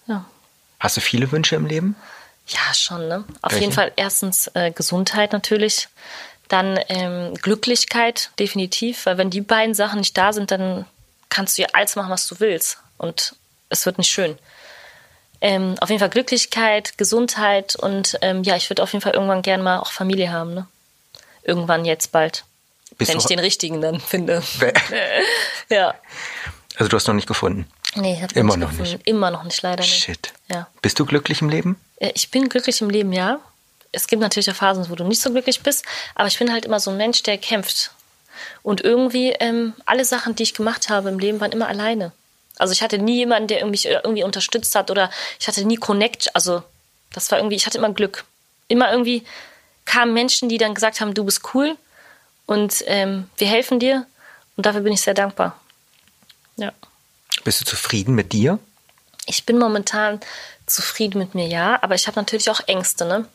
[0.07, 0.23] Ja.
[0.79, 1.95] Hast du viele Wünsche im Leben?
[2.47, 3.23] Ja, schon, ne?
[3.41, 3.63] Auf Welche?
[3.63, 5.87] jeden Fall erstens äh, Gesundheit natürlich.
[6.47, 9.05] Dann ähm, Glücklichkeit, definitiv.
[9.05, 10.85] Weil wenn die beiden Sachen nicht da sind, dann
[11.29, 12.77] kannst du ja alles machen, was du willst.
[12.97, 13.35] Und
[13.69, 14.37] es wird nicht schön.
[15.41, 19.41] Ähm, auf jeden Fall Glücklichkeit, Gesundheit und ähm, ja, ich würde auf jeden Fall irgendwann
[19.41, 20.67] gerne mal auch Familie haben, ne?
[21.43, 22.45] Irgendwann jetzt bald.
[22.97, 24.41] Bist wenn ich den richtigen dann finde.
[25.69, 25.95] Ja.
[26.77, 27.67] Also du hast noch nicht gefunden.
[27.95, 28.91] Nee, ich Immer nicht noch gefunden.
[28.93, 29.07] nicht.
[29.07, 30.03] Immer noch nicht, leider nicht.
[30.03, 30.33] Shit.
[30.49, 30.67] Ja.
[30.81, 31.79] Bist du glücklich im Leben?
[31.97, 33.39] Äh, Ich bin glücklich im Leben, ja.
[33.91, 36.65] Es gibt natürlich auch Phasen, wo du nicht so glücklich bist, aber ich bin halt
[36.65, 37.91] immer so ein Mensch, der kämpft.
[38.61, 42.11] Und irgendwie, ähm, alle Sachen, die ich gemacht habe im Leben, waren immer alleine.
[42.57, 46.35] Also ich hatte nie jemanden, der mich irgendwie unterstützt hat oder ich hatte nie Connect.
[46.35, 46.63] Also
[47.13, 48.25] das war irgendwie, ich hatte immer Glück.
[48.67, 49.23] Immer irgendwie
[49.85, 51.77] kamen Menschen, die dann gesagt haben, du bist cool
[52.45, 54.05] und ähm, wir helfen dir.
[54.57, 55.59] Und dafür bin ich sehr dankbar.
[56.57, 56.71] Ja.
[57.45, 58.59] Bist du zufrieden mit dir?
[59.27, 60.19] Ich bin momentan
[60.65, 63.27] zufrieden mit mir, ja, aber ich habe natürlich auch Ängste, ne?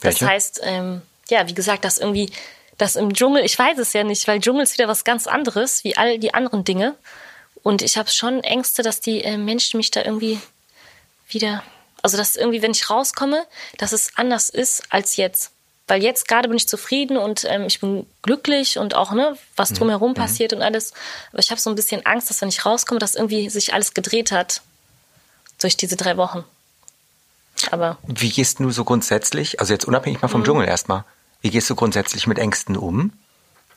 [0.00, 0.28] Das Welche?
[0.28, 2.30] heißt, ähm, ja, wie gesagt, dass irgendwie,
[2.78, 5.82] dass im Dschungel, ich weiß es ja nicht, weil Dschungel ist wieder was ganz anderes,
[5.82, 6.94] wie all die anderen Dinge.
[7.64, 10.40] Und ich habe schon Ängste, dass die äh, Menschen mich da irgendwie
[11.28, 11.64] wieder,
[12.02, 13.44] also dass irgendwie, wenn ich rauskomme,
[13.78, 15.50] dass es anders ist als jetzt.
[15.90, 19.72] Weil jetzt gerade bin ich zufrieden und ähm, ich bin glücklich und auch, ne, was
[19.72, 20.92] drumherum passiert und alles.
[21.32, 23.92] Aber ich habe so ein bisschen Angst, dass wenn ich rauskomme, dass irgendwie sich alles
[23.92, 24.62] gedreht hat
[25.60, 26.44] durch diese drei Wochen.
[27.72, 30.32] Aber Wie gehst du so grundsätzlich, also jetzt unabhängig mal Mhm.
[30.32, 31.04] vom Dschungel erstmal,
[31.42, 33.12] wie gehst du grundsätzlich mit Ängsten um?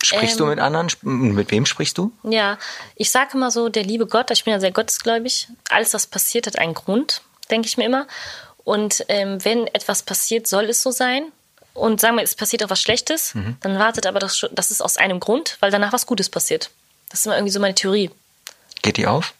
[0.04, 0.49] Sprichst du Ähm.
[0.52, 0.88] mit anderen?
[1.02, 2.12] Mit wem sprichst du?
[2.23, 2.60] Ja,
[2.95, 6.45] ich sage immer so, der liebe Gott, ich bin ja sehr gottesgläubig, alles, was passiert,
[6.45, 8.06] hat einen Grund, denke ich mir immer.
[8.63, 11.32] Und ähm, wenn etwas passiert, soll es so sein.
[11.73, 14.81] Und sagen wir, es passiert auch was Schlechtes, dann wartet aber das, schon- das ist
[14.81, 16.69] aus einem Grund, weil danach was Gutes passiert.
[17.09, 18.12] Das ist immer irgendwie so meine Theorie.
[18.83, 19.33] Geht die auf?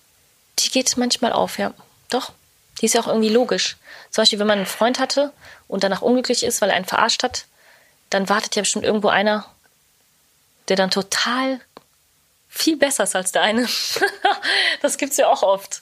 [0.60, 1.74] Die geht manchmal auf, ja.
[2.10, 2.32] Doch.
[2.82, 3.78] Die ist ja auch irgendwie logisch.
[4.10, 5.32] Zum Beispiel, wenn man einen Freund hatte
[5.68, 7.46] und danach unglücklich ist, weil er einen verarscht hat,
[8.10, 9.46] dann wartet ja bestimmt irgendwo einer,
[10.70, 11.60] der dann total
[12.50, 13.68] viel besser ist als der eine.
[14.82, 15.82] das gibt's ja auch oft.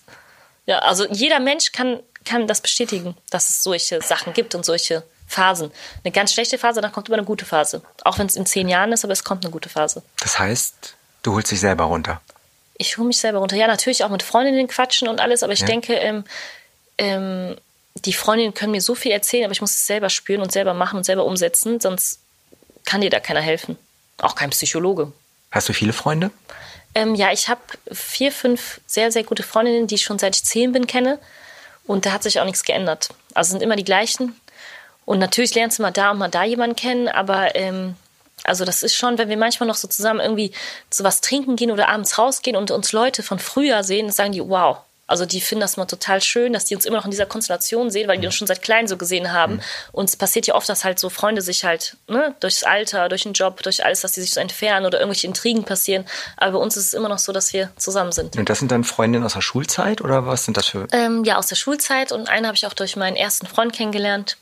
[0.66, 5.04] Ja, also jeder Mensch kann, kann das bestätigen, dass es solche Sachen gibt und solche
[5.32, 5.72] Phasen.
[6.04, 7.82] Eine ganz schlechte Phase, dann kommt immer eine gute Phase.
[8.04, 10.04] Auch wenn es in zehn Jahren ist, aber es kommt eine gute Phase.
[10.20, 12.22] Das heißt, du holst dich selber runter.
[12.78, 13.56] Ich hole mich selber runter.
[13.56, 15.68] Ja, natürlich auch mit Freundinnen quatschen und alles, aber ich Ja.
[15.68, 16.24] denke, ähm,
[16.98, 17.56] ähm,
[17.96, 20.74] die Freundinnen können mir so viel erzählen, aber ich muss es selber spüren und selber
[20.74, 22.20] machen und selber umsetzen, sonst
[22.86, 23.78] kann dir da keiner helfen.
[24.20, 25.12] Auch kein Psychologe.
[25.52, 26.32] Hast du viele Freunde?
[26.96, 30.44] Ähm, ja, ich habe vier, fünf sehr, sehr gute Freundinnen, die ich schon seit ich
[30.44, 31.20] zehn bin kenne.
[31.86, 33.10] Und da hat sich auch nichts geändert.
[33.34, 34.40] Also sind immer die gleichen.
[35.12, 37.96] Und natürlich lernst du mal da und mal da jemanden kennen, aber ähm,
[38.46, 40.54] also das ist schon, wenn wir manchmal noch so zusammen irgendwie
[40.90, 44.32] zu was trinken gehen oder abends rausgehen und uns Leute von früher sehen, dann sagen
[44.32, 44.78] die, wow.
[45.08, 47.92] Also die finden das mal total schön, dass die uns immer noch in dieser Konstellation
[47.92, 49.60] sehen, weil die uns schon seit klein so gesehen haben.
[49.92, 53.24] Und es passiert ja oft, dass halt so Freunde sich halt ne, durchs Alter, durch
[53.24, 56.06] den Job, durch alles, dass die sich so entfernen oder irgendwelche Intrigen passieren.
[56.38, 58.38] Aber bei uns ist es immer noch so, dass wir zusammen sind.
[58.38, 60.88] Und das sind dann Freundinnen aus der Schulzeit oder was sind das für?
[60.94, 64.38] Ähm, ja, aus der Schulzeit und eine habe ich auch durch meinen ersten Freund kennengelernt.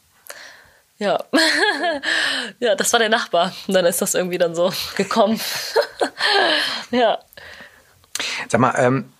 [0.99, 1.23] Ja.
[2.59, 3.53] ja, das war der Nachbar.
[3.67, 5.39] Und dann ist das irgendwie dann so gekommen.
[6.91, 7.17] ja.
[8.49, 9.11] Sag mal, ähm,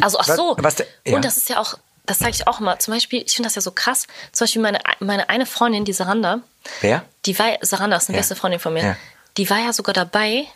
[0.00, 0.54] Also, ach so.
[0.58, 1.16] Was- was der- ja.
[1.16, 1.74] Und das ist ja auch,
[2.06, 2.78] das sage ich auch immer.
[2.78, 4.06] Zum Beispiel, ich finde das ja so krass.
[4.32, 6.40] Zum Beispiel meine, meine eine Freundin, die Saranda,
[6.80, 7.04] wer?
[7.26, 8.20] die war, Saranda ist eine Ja.
[8.20, 8.96] beste Freundin von mir, Ja.
[9.36, 10.46] die war ja sogar dabei,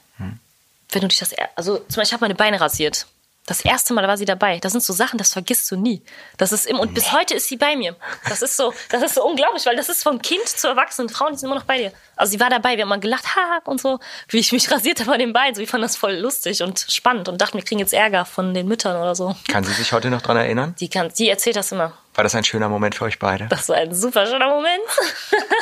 [0.90, 3.06] wenn du dich das, also zum Beispiel, ich habe meine Beine rasiert.
[3.46, 4.58] Das erste Mal war sie dabei.
[4.58, 6.00] Das sind so Sachen, das vergisst du nie.
[6.36, 7.96] Das ist im, und bis heute ist sie bei mir.
[8.28, 11.28] Das ist so, das ist so unglaublich, weil das ist vom Kind zur erwachsenen Frau,
[11.28, 11.92] die sind immer noch bei dir.
[12.14, 15.00] Also sie war dabei, wir haben mal gelacht, ha, und so, wie ich mich rasiert
[15.00, 15.56] habe an den Beinen.
[15.56, 18.54] So, ich fand das voll lustig und spannend und dachte, wir kriegen jetzt Ärger von
[18.54, 19.34] den Müttern oder so.
[19.48, 20.76] Kann sie sich heute noch dran erinnern?
[20.78, 21.92] Die kann, die erzählt das immer.
[22.14, 23.48] War das ein schöner Moment für euch beide?
[23.48, 24.82] Das war ein super schöner Moment.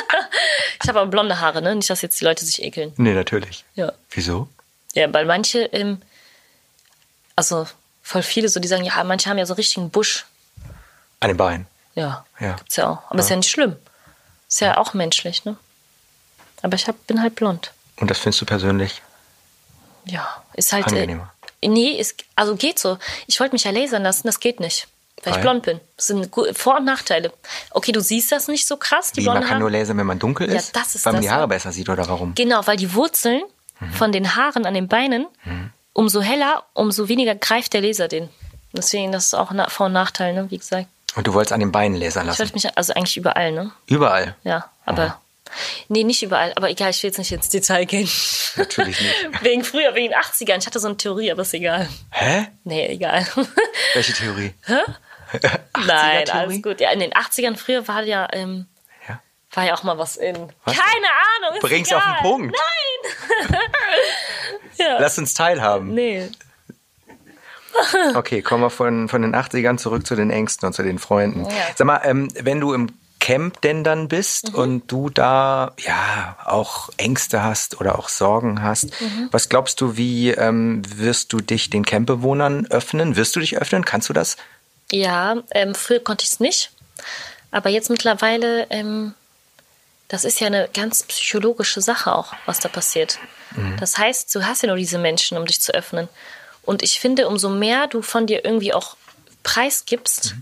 [0.83, 1.75] ich habe aber blonde Haare, ne?
[1.75, 2.93] Nicht, dass jetzt die Leute sich ekeln.
[2.97, 3.65] Nee, natürlich.
[3.73, 3.93] Ja.
[4.11, 4.49] Wieso?
[4.93, 6.01] Ja, weil manche, ähm,
[7.35, 7.67] also
[8.03, 10.25] voll viele so, die sagen, ja, manche haben ja so richtigen Busch.
[11.19, 11.67] An den Beinen.
[11.95, 12.53] Ja, Ja.
[12.55, 12.99] gibt's ja auch.
[13.09, 13.75] Aber ist ja nicht schlimm.
[14.49, 15.55] Ist ja auch menschlich, ne?
[16.61, 17.71] Aber ich hab, bin halt blond.
[17.99, 19.01] Und das findest du persönlich?
[20.05, 20.87] Ja, ist halt.
[20.87, 21.31] Angenehmer.
[21.61, 22.97] Äh, nee, ist, also geht so.
[23.27, 24.87] Ich wollte mich ja lasern lassen, das geht nicht.
[25.23, 25.39] Weil Weil?
[25.39, 25.79] ich blond bin.
[25.97, 27.31] Das sind Vor- und Nachteile.
[27.69, 30.17] Okay, du siehst das nicht so krass, die Wie, man kann nur lasern, wenn man
[30.17, 30.75] dunkel Ja, ist?
[30.75, 31.45] das ist Weil man das, die Haare ja.
[31.47, 32.33] besser sieht oder warum?
[32.33, 33.43] Genau, weil die Wurzeln
[33.79, 33.93] Mhm.
[33.93, 35.25] von den Haaren an den Beinen,
[35.93, 38.29] umso heller, umso weniger greift der Laser den.
[38.73, 40.49] Deswegen, das ist auch ein Vor- und Nachteil, ne?
[40.49, 40.87] wie gesagt.
[41.15, 42.39] Und du wolltest an den Beinen lasern Ich lassen?
[42.39, 43.71] wollte mich, also eigentlich überall, ne?
[43.87, 44.35] Überall?
[44.43, 45.19] Ja, aber.
[45.89, 46.53] Nee, nicht überall.
[46.55, 48.09] Aber egal, ich will jetzt nicht ins Detail gehen.
[48.55, 49.15] Natürlich nicht.
[49.43, 50.59] wegen früher, wegen den 80ern.
[50.59, 51.89] Ich hatte so eine Theorie, aber ist egal.
[52.11, 52.47] Hä?
[52.63, 53.27] Nee, egal.
[53.93, 54.53] Welche Theorie?
[54.67, 56.31] Nein, 80er-Theorie?
[56.31, 56.79] alles gut.
[56.79, 58.67] Ja, in den 80ern früher war ja, ähm,
[59.09, 59.19] Ja.
[59.51, 60.35] war ja auch mal was in.
[60.63, 61.07] Was Keine
[61.45, 61.57] Ahnung.
[61.57, 61.99] Ist Bring's egal.
[61.99, 62.55] auf den Punkt.
[63.49, 63.59] Nein!
[64.77, 64.97] Ja.
[64.99, 65.93] Lass uns teilhaben.
[65.93, 66.29] Nee.
[68.15, 71.45] Okay, kommen wir von, von den 80ern zurück zu den Ängsten und zu den Freunden.
[71.45, 71.51] Ja.
[71.75, 72.87] Sag mal, ähm, wenn du im
[73.19, 74.55] Camp denn dann bist Mhm.
[74.59, 79.29] und du da ja auch Ängste hast oder auch Sorgen hast, Mhm.
[79.31, 83.15] was glaubst du, wie ähm, wirst du dich den Campbewohnern öffnen?
[83.15, 83.85] Wirst du dich öffnen?
[83.85, 84.37] Kannst du das?
[84.91, 86.71] Ja, ähm, früher konnte ich es nicht.
[87.51, 89.13] Aber jetzt mittlerweile, ähm,
[90.11, 93.17] das ist ja eine ganz psychologische Sache auch, was da passiert.
[93.79, 96.09] Das heißt, du hast ja nur diese Menschen, um dich zu öffnen.
[96.63, 98.97] Und ich finde, umso mehr du von dir irgendwie auch
[99.43, 100.35] preisgibst,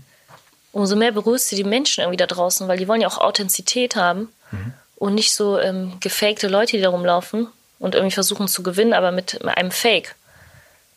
[0.72, 3.94] umso mehr berührst du die Menschen irgendwie da draußen, weil die wollen ja auch Authentizität
[3.94, 4.32] haben
[4.96, 7.46] und nicht so ähm, gefakte Leute, die da rumlaufen
[7.78, 10.16] und irgendwie versuchen zu gewinnen, aber mit einem Fake.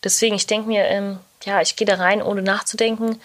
[0.03, 3.21] Deswegen, ich denke mir, ähm, ja, ich gehe da rein, ohne nachzudenken.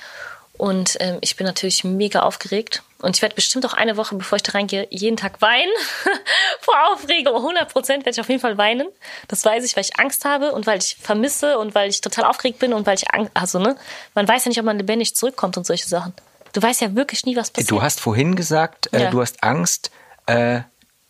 [0.58, 2.82] Und ähm, ich bin natürlich mega aufgeregt.
[3.00, 5.70] Und ich werde bestimmt auch eine Woche, bevor ich da reingehe, jeden Tag weinen.
[6.60, 7.36] Vor Aufregung.
[7.36, 8.88] 100 Prozent werde ich auf jeden Fall weinen.
[9.28, 12.24] Das weiß ich, weil ich Angst habe und weil ich vermisse und weil ich total
[12.24, 13.76] aufgeregt bin und weil ich Angst, also, ne?
[14.14, 16.12] Man weiß ja nicht, ob man lebendig zurückkommt und solche Sachen.
[16.54, 17.70] Du weißt ja wirklich nie, was passiert.
[17.70, 19.10] Du hast vorhin gesagt, äh, Ja.
[19.10, 19.92] du hast Angst,
[20.26, 20.62] äh,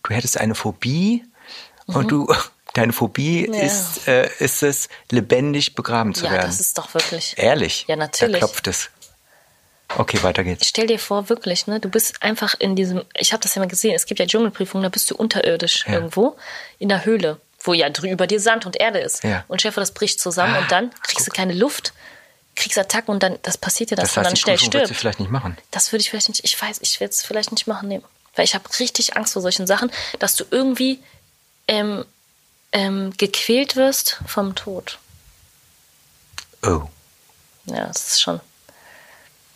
[0.02, 1.24] du hättest eine Phobie
[1.86, 2.26] und du,
[2.74, 3.54] deine Phobie Mhm.
[3.54, 3.60] Ja.
[3.62, 6.46] ist, äh, ist es, lebendig begraben zu Ja, werden.
[6.48, 7.32] das ist doch wirklich.
[7.38, 7.86] Ehrlich?
[7.88, 8.32] Ja, natürlich.
[8.40, 8.90] Da klopft es.
[9.96, 10.66] Okay, weiter geht's.
[10.68, 13.68] Stell dir vor, wirklich, ne, du bist einfach in diesem, ich habe das ja mal
[13.68, 15.94] gesehen, es gibt ja Dschungelprüfungen, da bist du unterirdisch Ja.
[15.94, 16.36] irgendwo
[16.78, 19.24] in der Höhle, wo ja drüber dir Sand und Erde ist.
[19.24, 19.44] Ja.
[19.48, 21.94] Und vor, das bricht zusammen Ah, und dann kriegst du keine Luft,
[22.54, 24.72] kriegst Attacken und dann, das passiert dir, dass Das du heißt, dann die schnell Prüfung
[24.74, 25.00] wird sie stirbst.
[25.00, 25.56] vielleicht nicht machen.
[25.70, 28.02] Das würde ich vielleicht nicht, ich weiß, ich werde es vielleicht nicht machen, nee.
[28.36, 31.00] Weil ich habe richtig Angst vor solchen Sachen, dass du irgendwie
[31.66, 32.04] ähm,
[32.72, 34.98] ähm, gequält wirst vom Tod.
[36.62, 36.82] Oh.
[37.66, 38.40] Ja, das ist schon.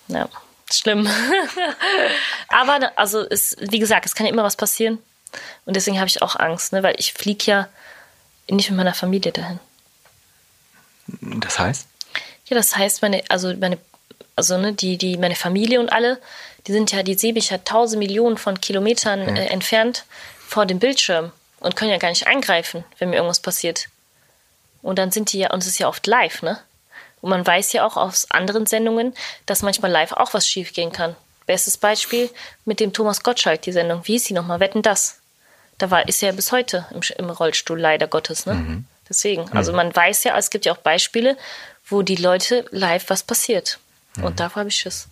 [0.08, 0.28] Ja,
[0.70, 1.08] schlimm.
[2.48, 4.98] Aber ne, also es, wie gesagt, es kann ja immer was passieren.
[5.64, 6.82] Und deswegen habe ich auch Angst, ne?
[6.82, 7.68] weil ich fliege ja
[8.50, 9.58] nicht mit meiner Familie dahin.
[11.06, 11.86] Das heißt?
[12.46, 13.78] Ja, das heißt, meine, also meine,
[14.36, 16.20] also ne, die, die, meine Familie und alle,
[16.66, 20.04] die sind ja, die sehe ich ja tausend Millionen von Kilometern äh, entfernt
[20.46, 23.88] vor dem Bildschirm und können ja gar nicht eingreifen, wenn mir irgendwas passiert.
[24.82, 26.58] Und dann sind die ja, und es ist ja oft live, ne?
[27.22, 29.14] Und man weiß ja auch aus anderen Sendungen,
[29.46, 31.16] dass manchmal live auch was schiefgehen kann.
[31.46, 32.28] Bestes Beispiel
[32.66, 34.02] mit dem Thomas Gottschalk, die Sendung.
[34.04, 34.60] Wie ist sie nochmal?
[34.60, 35.20] Wetten das?
[35.78, 38.84] Da war, ist er ja bis heute im, im Rollstuhl, leider Gottes, ne?
[39.08, 39.50] Deswegen.
[39.52, 41.36] Also man weiß ja, es gibt ja auch Beispiele,
[41.86, 43.78] wo die Leute live was passiert.
[44.20, 45.08] Und davor habe ich Schiss.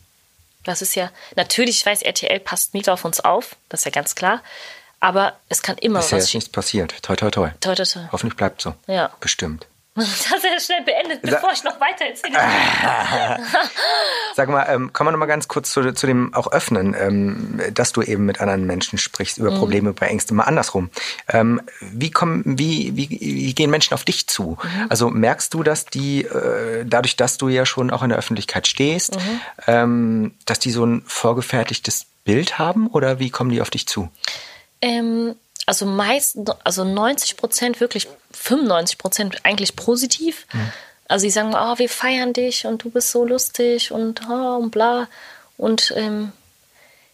[0.64, 3.90] Das ist ja, natürlich, ich weiß, RTL passt mega auf uns auf, das ist ja
[3.90, 4.42] ganz klar.
[5.00, 6.34] Aber es kann immer Ist ja was jetzt schief.
[6.40, 7.02] nichts passiert.
[7.02, 7.50] Toi, toi, toi.
[7.60, 8.02] Toi, toi, toi.
[8.12, 8.74] Hoffentlich bleibt so.
[8.86, 9.10] Ja.
[9.20, 9.66] Bestimmt.
[10.00, 12.38] Das hat er schnell beendet, bevor ich noch weiter erzähle.
[14.34, 17.60] Sag mal, ähm, kommen wir noch mal ganz kurz zu, zu dem auch öffnen, ähm,
[17.74, 19.46] dass du eben mit anderen Menschen sprichst Mhm.
[19.46, 20.90] über Probleme, über Ängste, mal andersrum.
[21.28, 24.58] Ähm, wie kommen, wie, wie, wie gehen Menschen auf dich zu?
[24.62, 24.86] Mhm.
[24.88, 28.66] Also merkst du, dass die, äh, dadurch, dass du ja schon auch in der Öffentlichkeit
[28.68, 29.40] stehst, Mhm.
[29.66, 34.08] ähm, dass die so ein vorgefertigtes Bild haben oder wie kommen die auf dich zu?
[34.82, 35.34] Ähm,
[35.66, 40.46] also meist, also 90 Prozent, wirklich 95 Prozent eigentlich positiv.
[41.06, 44.70] Also die sagen, oh, wir feiern dich und du bist so lustig und, oh, und
[44.70, 45.08] bla.
[45.56, 46.32] Und ähm,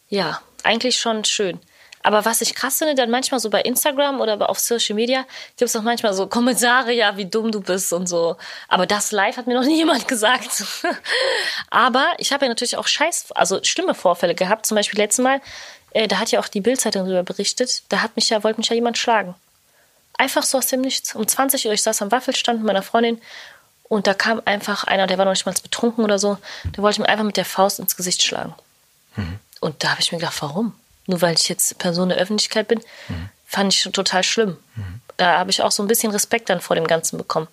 [0.08, 1.60] ja, eigentlich schon schön.
[2.06, 5.24] Aber was ich krass finde, dann manchmal so bei Instagram oder auf Social Media
[5.56, 8.36] gibt es auch manchmal so Kommentare, ja, wie dumm du bist und so.
[8.68, 10.62] Aber das live hat mir noch nie jemand gesagt.
[11.68, 14.66] Aber ich habe ja natürlich auch scheiß, also schlimme Vorfälle gehabt.
[14.66, 15.40] Zum Beispiel letztes Mal,
[15.96, 18.68] äh, da hat ja auch die Bildzeitung darüber berichtet, da hat mich ja, wollte mich
[18.68, 19.34] ja jemand schlagen.
[20.18, 21.14] Einfach so aus dem Nichts.
[21.14, 23.20] Um 20 Uhr, ich saß am Waffelstand mit meiner Freundin
[23.84, 27.00] und da kam einfach einer, der war noch nicht mal betrunken oder so, der wollte
[27.00, 28.54] mir einfach mit der Faust ins Gesicht schlagen.
[29.60, 30.74] Und da habe ich mir gedacht, warum?
[31.06, 32.80] Nur weil ich jetzt Person der Öffentlichkeit bin,
[33.46, 34.58] fand ich total schlimm.
[35.16, 37.48] Da habe ich auch so ein bisschen Respekt dann vor dem Ganzen bekommen.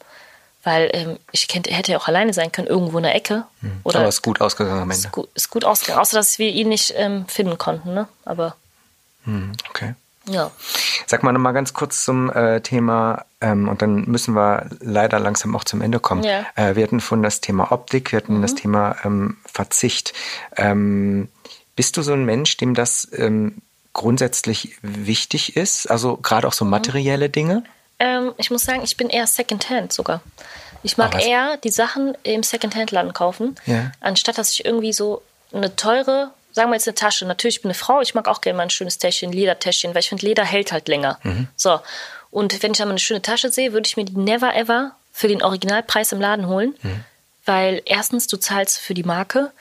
[0.63, 3.45] Weil ähm, ich kennt, hätte ja auch alleine sein können, irgendwo in der Ecke.
[3.84, 5.08] Oder Aber ist gut ausgegangen am Ende.
[5.08, 5.99] ist gut, ist gut ausgegangen.
[5.99, 7.93] Außer, dass wir ihn nicht ähm, finden konnten.
[7.93, 8.08] Ne?
[8.23, 8.56] Aber
[9.69, 9.95] Okay.
[10.26, 10.52] ja.
[11.08, 15.19] Sag mal noch mal ganz kurz zum äh, Thema, ähm, und dann müssen wir leider
[15.19, 16.23] langsam auch zum Ende kommen.
[16.23, 16.45] Ja.
[16.56, 20.13] Äh, wir hatten von das Thema Optik, wir hatten das Thema ähm, Verzicht.
[20.56, 21.30] Ähm,
[21.76, 23.62] bist du so ein Mensch, dem das ähm,
[23.93, 25.89] grundsätzlich wichtig ist?
[25.89, 27.63] Also gerade auch so materielle Dinge?
[28.03, 30.21] Ähm, ich muss sagen, ich bin eher Secondhand sogar.
[30.83, 31.23] Ich mag was?
[31.23, 33.91] eher die Sachen im Secondhand-Laden kaufen, Ja.
[34.01, 35.21] anstatt dass ich irgendwie so
[35.53, 37.25] eine teure, sagen wir jetzt eine Tasche.
[37.25, 40.01] Natürlich, ich bin eine Frau, ich mag auch gerne mal ein schönes Täschchen, Ledertäschchen, weil
[40.01, 41.19] ich finde, Leder hält halt länger.
[41.23, 41.47] Mhm.
[41.55, 41.79] So.
[42.31, 44.91] Und wenn ich dann mal eine schöne Tasche sehe, würde ich mir die never ever
[45.13, 46.75] für den Originalpreis im Laden holen.
[46.81, 47.05] Mhm.
[47.45, 49.51] Weil erstens, du zahlst für die Marke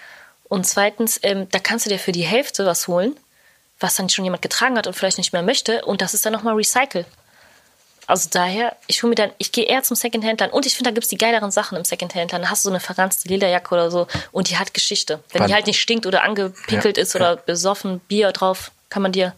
[0.49, 3.15] und zweitens, ähm, da kannst du dir für die Hälfte was holen,
[3.79, 6.33] was dann schon jemand getragen hat und vielleicht nicht mehr möchte und das ist dann
[6.33, 7.05] nochmal Recycle.
[8.07, 10.95] Also daher, ich hole mir dann, ich gehe eher zum Secondhand-Laden und ich finde, da
[10.95, 12.43] gibt es die geileren Sachen im Secondhand-Laden.
[12.45, 15.21] Da hast du so eine verranzte Lederjacke oder so und die hat Geschichte.
[15.31, 19.03] Wenn Wann- die halt nicht stinkt oder angepickelt Ja, ist oder besoffen, Bier drauf, kann
[19.03, 19.35] man dir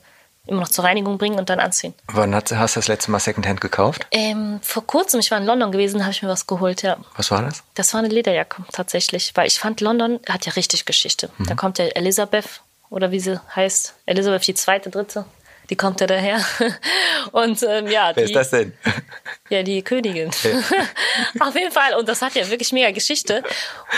[0.46, 1.94] immer noch zur Reinigung bringen und dann anziehen.
[2.08, 4.06] Wann hast, hast du das letzte Mal Secondhand gekauft?
[4.10, 6.98] Ähm, vor kurzem, ich war in London gewesen, habe ich mir was geholt, ja.
[7.16, 7.62] Was war das?
[7.74, 11.30] Das war eine Lederjacke tatsächlich, weil ich fand, London hat ja richtig Geschichte.
[11.38, 11.46] Mhm.
[11.46, 15.24] Da kommt der Elisabeth, oder wie sie heißt, Elisabeth die zweite, dritte,
[15.70, 16.44] die kommt ja daher.
[17.32, 18.72] Und ähm, ja, Wer die, ist das denn?
[19.48, 20.30] ja, die Königin.
[21.40, 21.94] Auf jeden Fall.
[21.94, 23.42] Und das hat ja wirklich mega Geschichte.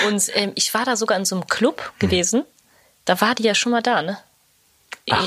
[0.07, 2.45] Und ähm, ich war da sogar in so einem Club gewesen.
[3.05, 4.19] Da war die ja schon mal da, ne?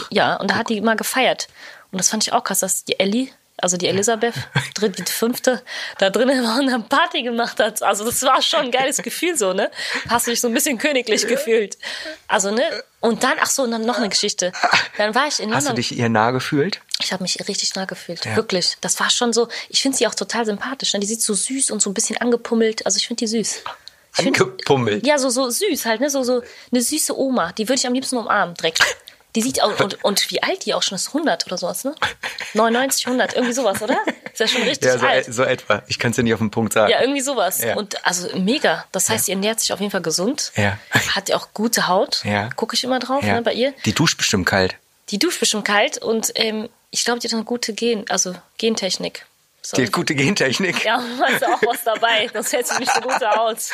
[0.10, 1.48] ja, und da hat die immer gefeiert.
[1.92, 3.30] Und das fand ich auch krass, dass die Ellie,
[3.62, 4.34] also die Elisabeth,
[4.74, 5.62] dritte, die fünfte,
[5.98, 7.82] da drinnen war und eine Party gemacht hat.
[7.84, 9.70] Also das war schon ein geiles Gefühl so, ne?
[10.08, 11.78] Hast du dich so ein bisschen königlich gefühlt.
[12.28, 12.64] Also, ne?
[13.02, 14.52] Und dann, ach so, und dann noch eine Geschichte.
[14.98, 15.76] Dann war ich in Hast du London.
[15.76, 16.82] dich ihr nah gefühlt?
[17.02, 18.26] Ich habe mich richtig nah gefühlt.
[18.26, 18.36] Ja.
[18.36, 18.76] Wirklich.
[18.82, 19.48] Das war schon so.
[19.70, 20.94] Ich finde sie auch total sympathisch.
[20.94, 21.00] Ne?
[21.00, 22.86] Die sieht so süß und so ein bisschen angepummelt.
[22.86, 23.64] Also ich finde die süß.
[24.18, 25.06] Ich find- Angepummelt.
[25.08, 26.10] Ja, so, so süß halt, ne?
[26.10, 26.42] So, so
[26.72, 27.54] eine süße Oma.
[27.54, 28.82] Die würde ich am liebsten umarmen, direkt.
[29.40, 31.96] Die sieht auch, und, und wie alt die auch schon ist, 100 oder sowas, ne?
[32.54, 33.98] 99, 100, irgendwie sowas, oder?
[34.34, 35.26] Ist ja schon richtig Ja, so, alt.
[35.34, 35.82] so etwa.
[35.88, 36.92] Ich kann es ja nicht auf den Punkt sagen.
[36.92, 37.62] Ja, irgendwie sowas.
[37.62, 37.76] Ja.
[37.76, 38.86] Und also mega.
[38.92, 40.52] Das heißt, ihr ernährt sich auf jeden Fall gesund.
[40.56, 40.78] Ja.
[41.16, 42.24] Hat ja auch gute Haut.
[42.26, 42.50] Ja.
[42.56, 43.36] Gucke ich immer drauf, Ja.
[43.36, 43.74] ne, bei ihr.
[43.86, 44.76] Die duscht bestimmt kalt.
[45.10, 49.26] Die duscht bestimmt kalt und ähm, ich glaube, die hat eine gute Gen, also Gentechnik.
[49.72, 50.84] Hat gute Gentechnik.
[50.84, 52.30] Ja, hast du auch was dabei.
[52.34, 53.72] Das hält sich nicht so gut aus.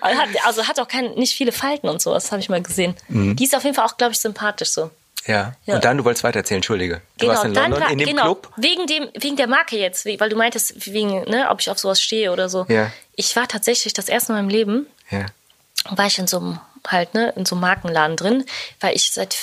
[0.00, 2.94] Hat, also hat auch kein, nicht viele Falten und sowas, habe ich mal gesehen.
[3.08, 3.36] Mhm.
[3.36, 4.90] Die ist auf jeden Fall auch, glaube ich, sympathisch so.
[5.26, 5.54] Ja.
[5.66, 5.76] Ja.
[5.76, 7.00] Und dann, du wolltest weitererzählen, Entschuldige.
[7.18, 8.52] Du warst in London in dem genau, Club.
[8.56, 12.02] Wegen, dem, wegen der Marke jetzt, weil du meintest, wegen, ne, ob ich auf sowas
[12.02, 12.66] stehe oder so.
[12.68, 12.90] Ja.
[13.14, 15.26] Ich war tatsächlich das erste Mal in meinem Leben, Ja.
[15.90, 18.44] war ich in so einem halt, ne, in so einem Markenladen drin,
[18.80, 19.36] weil ich seit,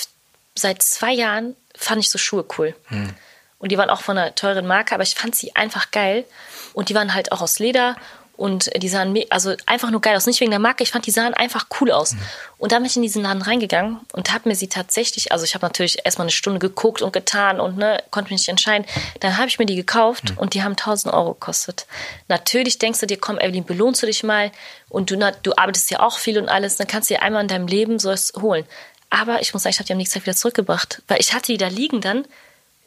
[0.56, 2.76] seit zwei Jahren fand ich so Schuhe cool.
[2.88, 3.12] Hm.
[3.60, 6.26] Und die waren auch von einer teuren Marke, aber ich fand sie einfach geil.
[6.74, 7.96] Und die waren halt auch aus Leder
[8.40, 10.26] und die sahen also einfach nur geil aus.
[10.26, 12.12] Nicht wegen der Marke, ich fand, die sahen einfach cool aus.
[12.12, 12.20] Hm.
[12.58, 15.56] Und dann bin ich in diesen Laden reingegangen und habe mir sie tatsächlich, also ich
[15.56, 18.88] habe natürlich erstmal eine Stunde geguckt und getan und ne, konnte mich nicht entscheiden.
[19.20, 20.38] Dann habe ich mir die gekauft Hm.
[20.38, 21.86] und die haben 1000 Euro gekostet.
[22.30, 24.54] Natürlich denkst du dir, komm, Evelyn, belohnst du dich mal
[24.88, 27.42] und du, na, du arbeitest ja auch viel und alles, dann kannst du dir einmal
[27.42, 28.66] in deinem Leben sowas holen.
[29.10, 31.52] Aber ich muss sagen, ich habe die am nächsten Tag wieder zurückgebracht, weil ich hatte
[31.52, 32.24] die da liegen dann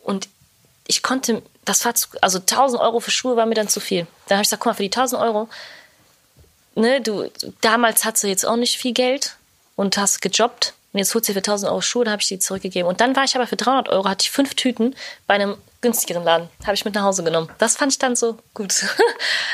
[0.03, 0.29] und
[0.92, 4.07] ich konnte, das war zu, also 1000 Euro für Schuhe war mir dann zu viel.
[4.28, 5.48] Dann habe ich gesagt, guck mal, für die 1000 Euro,
[6.74, 9.37] ne, du, damals hattest du jetzt auch nicht viel Geld
[9.76, 12.28] und hast gejobbt und jetzt holst du dir für 1000 Euro Schuhe, dann habe ich
[12.28, 12.87] die zurückgegeben.
[12.88, 14.94] Und dann war ich aber für 300 Euro, hatte ich fünf Tüten
[15.26, 17.48] bei einem günstigeren Laden, habe ich mit nach Hause genommen.
[17.59, 18.74] Das fand ich dann so gut.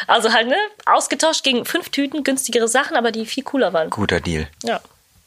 [0.07, 3.91] Also halt, ne, ausgetauscht gegen fünf Tüten, günstigere Sachen, aber die viel cooler waren.
[3.91, 4.49] Guter Deal.
[4.63, 4.81] Ja,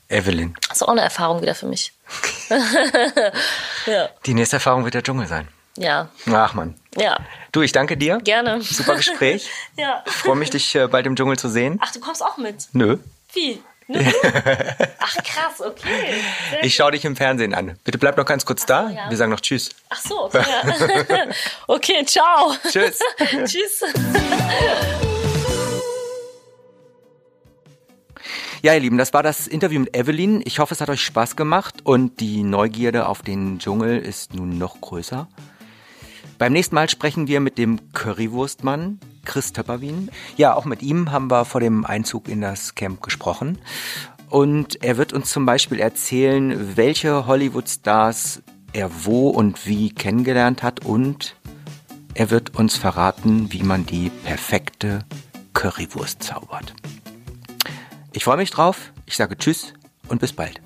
[0.09, 0.55] Evelyn.
[0.67, 1.93] das ist auch eine Erfahrung wieder für mich.
[3.85, 5.47] ja, Die nächste Erfahrung wird der Dschungel sein.
[5.77, 6.75] Ja, Ach man.
[6.97, 7.17] ja,
[7.51, 8.17] Du, ich danke dir.
[8.19, 8.61] gerne.
[8.61, 9.49] Super Gespräch.
[9.77, 10.03] ja.
[10.05, 11.79] Freue mich, dich äh, bald im Dschungel zu sehen.
[11.81, 12.67] Ach, du kommst auch mit?
[12.73, 12.97] Nö.
[13.33, 13.61] Wie?
[13.87, 13.99] Ne?
[14.99, 16.21] Ach krass, okay.
[16.51, 17.77] Sehr Ich schaue dich im Fernsehen an.
[17.83, 18.89] Bitte bleib noch ganz kurz da.
[18.89, 19.09] ja.
[19.09, 19.69] Wir sagen noch Tschüss.
[19.89, 20.43] Ach so, okay.
[21.09, 21.25] Ja.
[21.67, 22.53] okay, ciao.
[22.69, 22.99] Tschüss.
[23.45, 23.83] Tschüss.
[28.63, 30.41] Ja, ihr Lieben, das war das Interview mit Evelyn.
[30.45, 34.57] Ich hoffe, es hat euch Spaß gemacht und die Neugierde auf den Dschungel ist nun
[34.59, 35.27] noch größer.
[36.41, 40.09] Beim nächsten Mal sprechen wir mit dem Currywurstmann Chris Töpperwien.
[40.37, 43.59] Ja, auch mit ihm haben wir vor dem Einzug in das Camp gesprochen.
[44.27, 48.41] Und er wird uns zum Beispiel erzählen, welche Hollywood-Stars
[48.73, 51.35] er wo und wie kennengelernt hat und
[52.15, 55.05] er wird uns verraten, wie man die perfekte
[55.53, 56.73] Currywurst zaubert.
[58.13, 58.93] Ich freue mich drauf.
[59.05, 59.73] Ich sage Tschüss
[60.07, 60.59] und bis bald.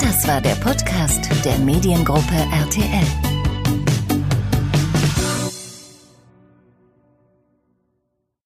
[0.00, 3.32] Das war der Podcast der Mediengruppe RTL.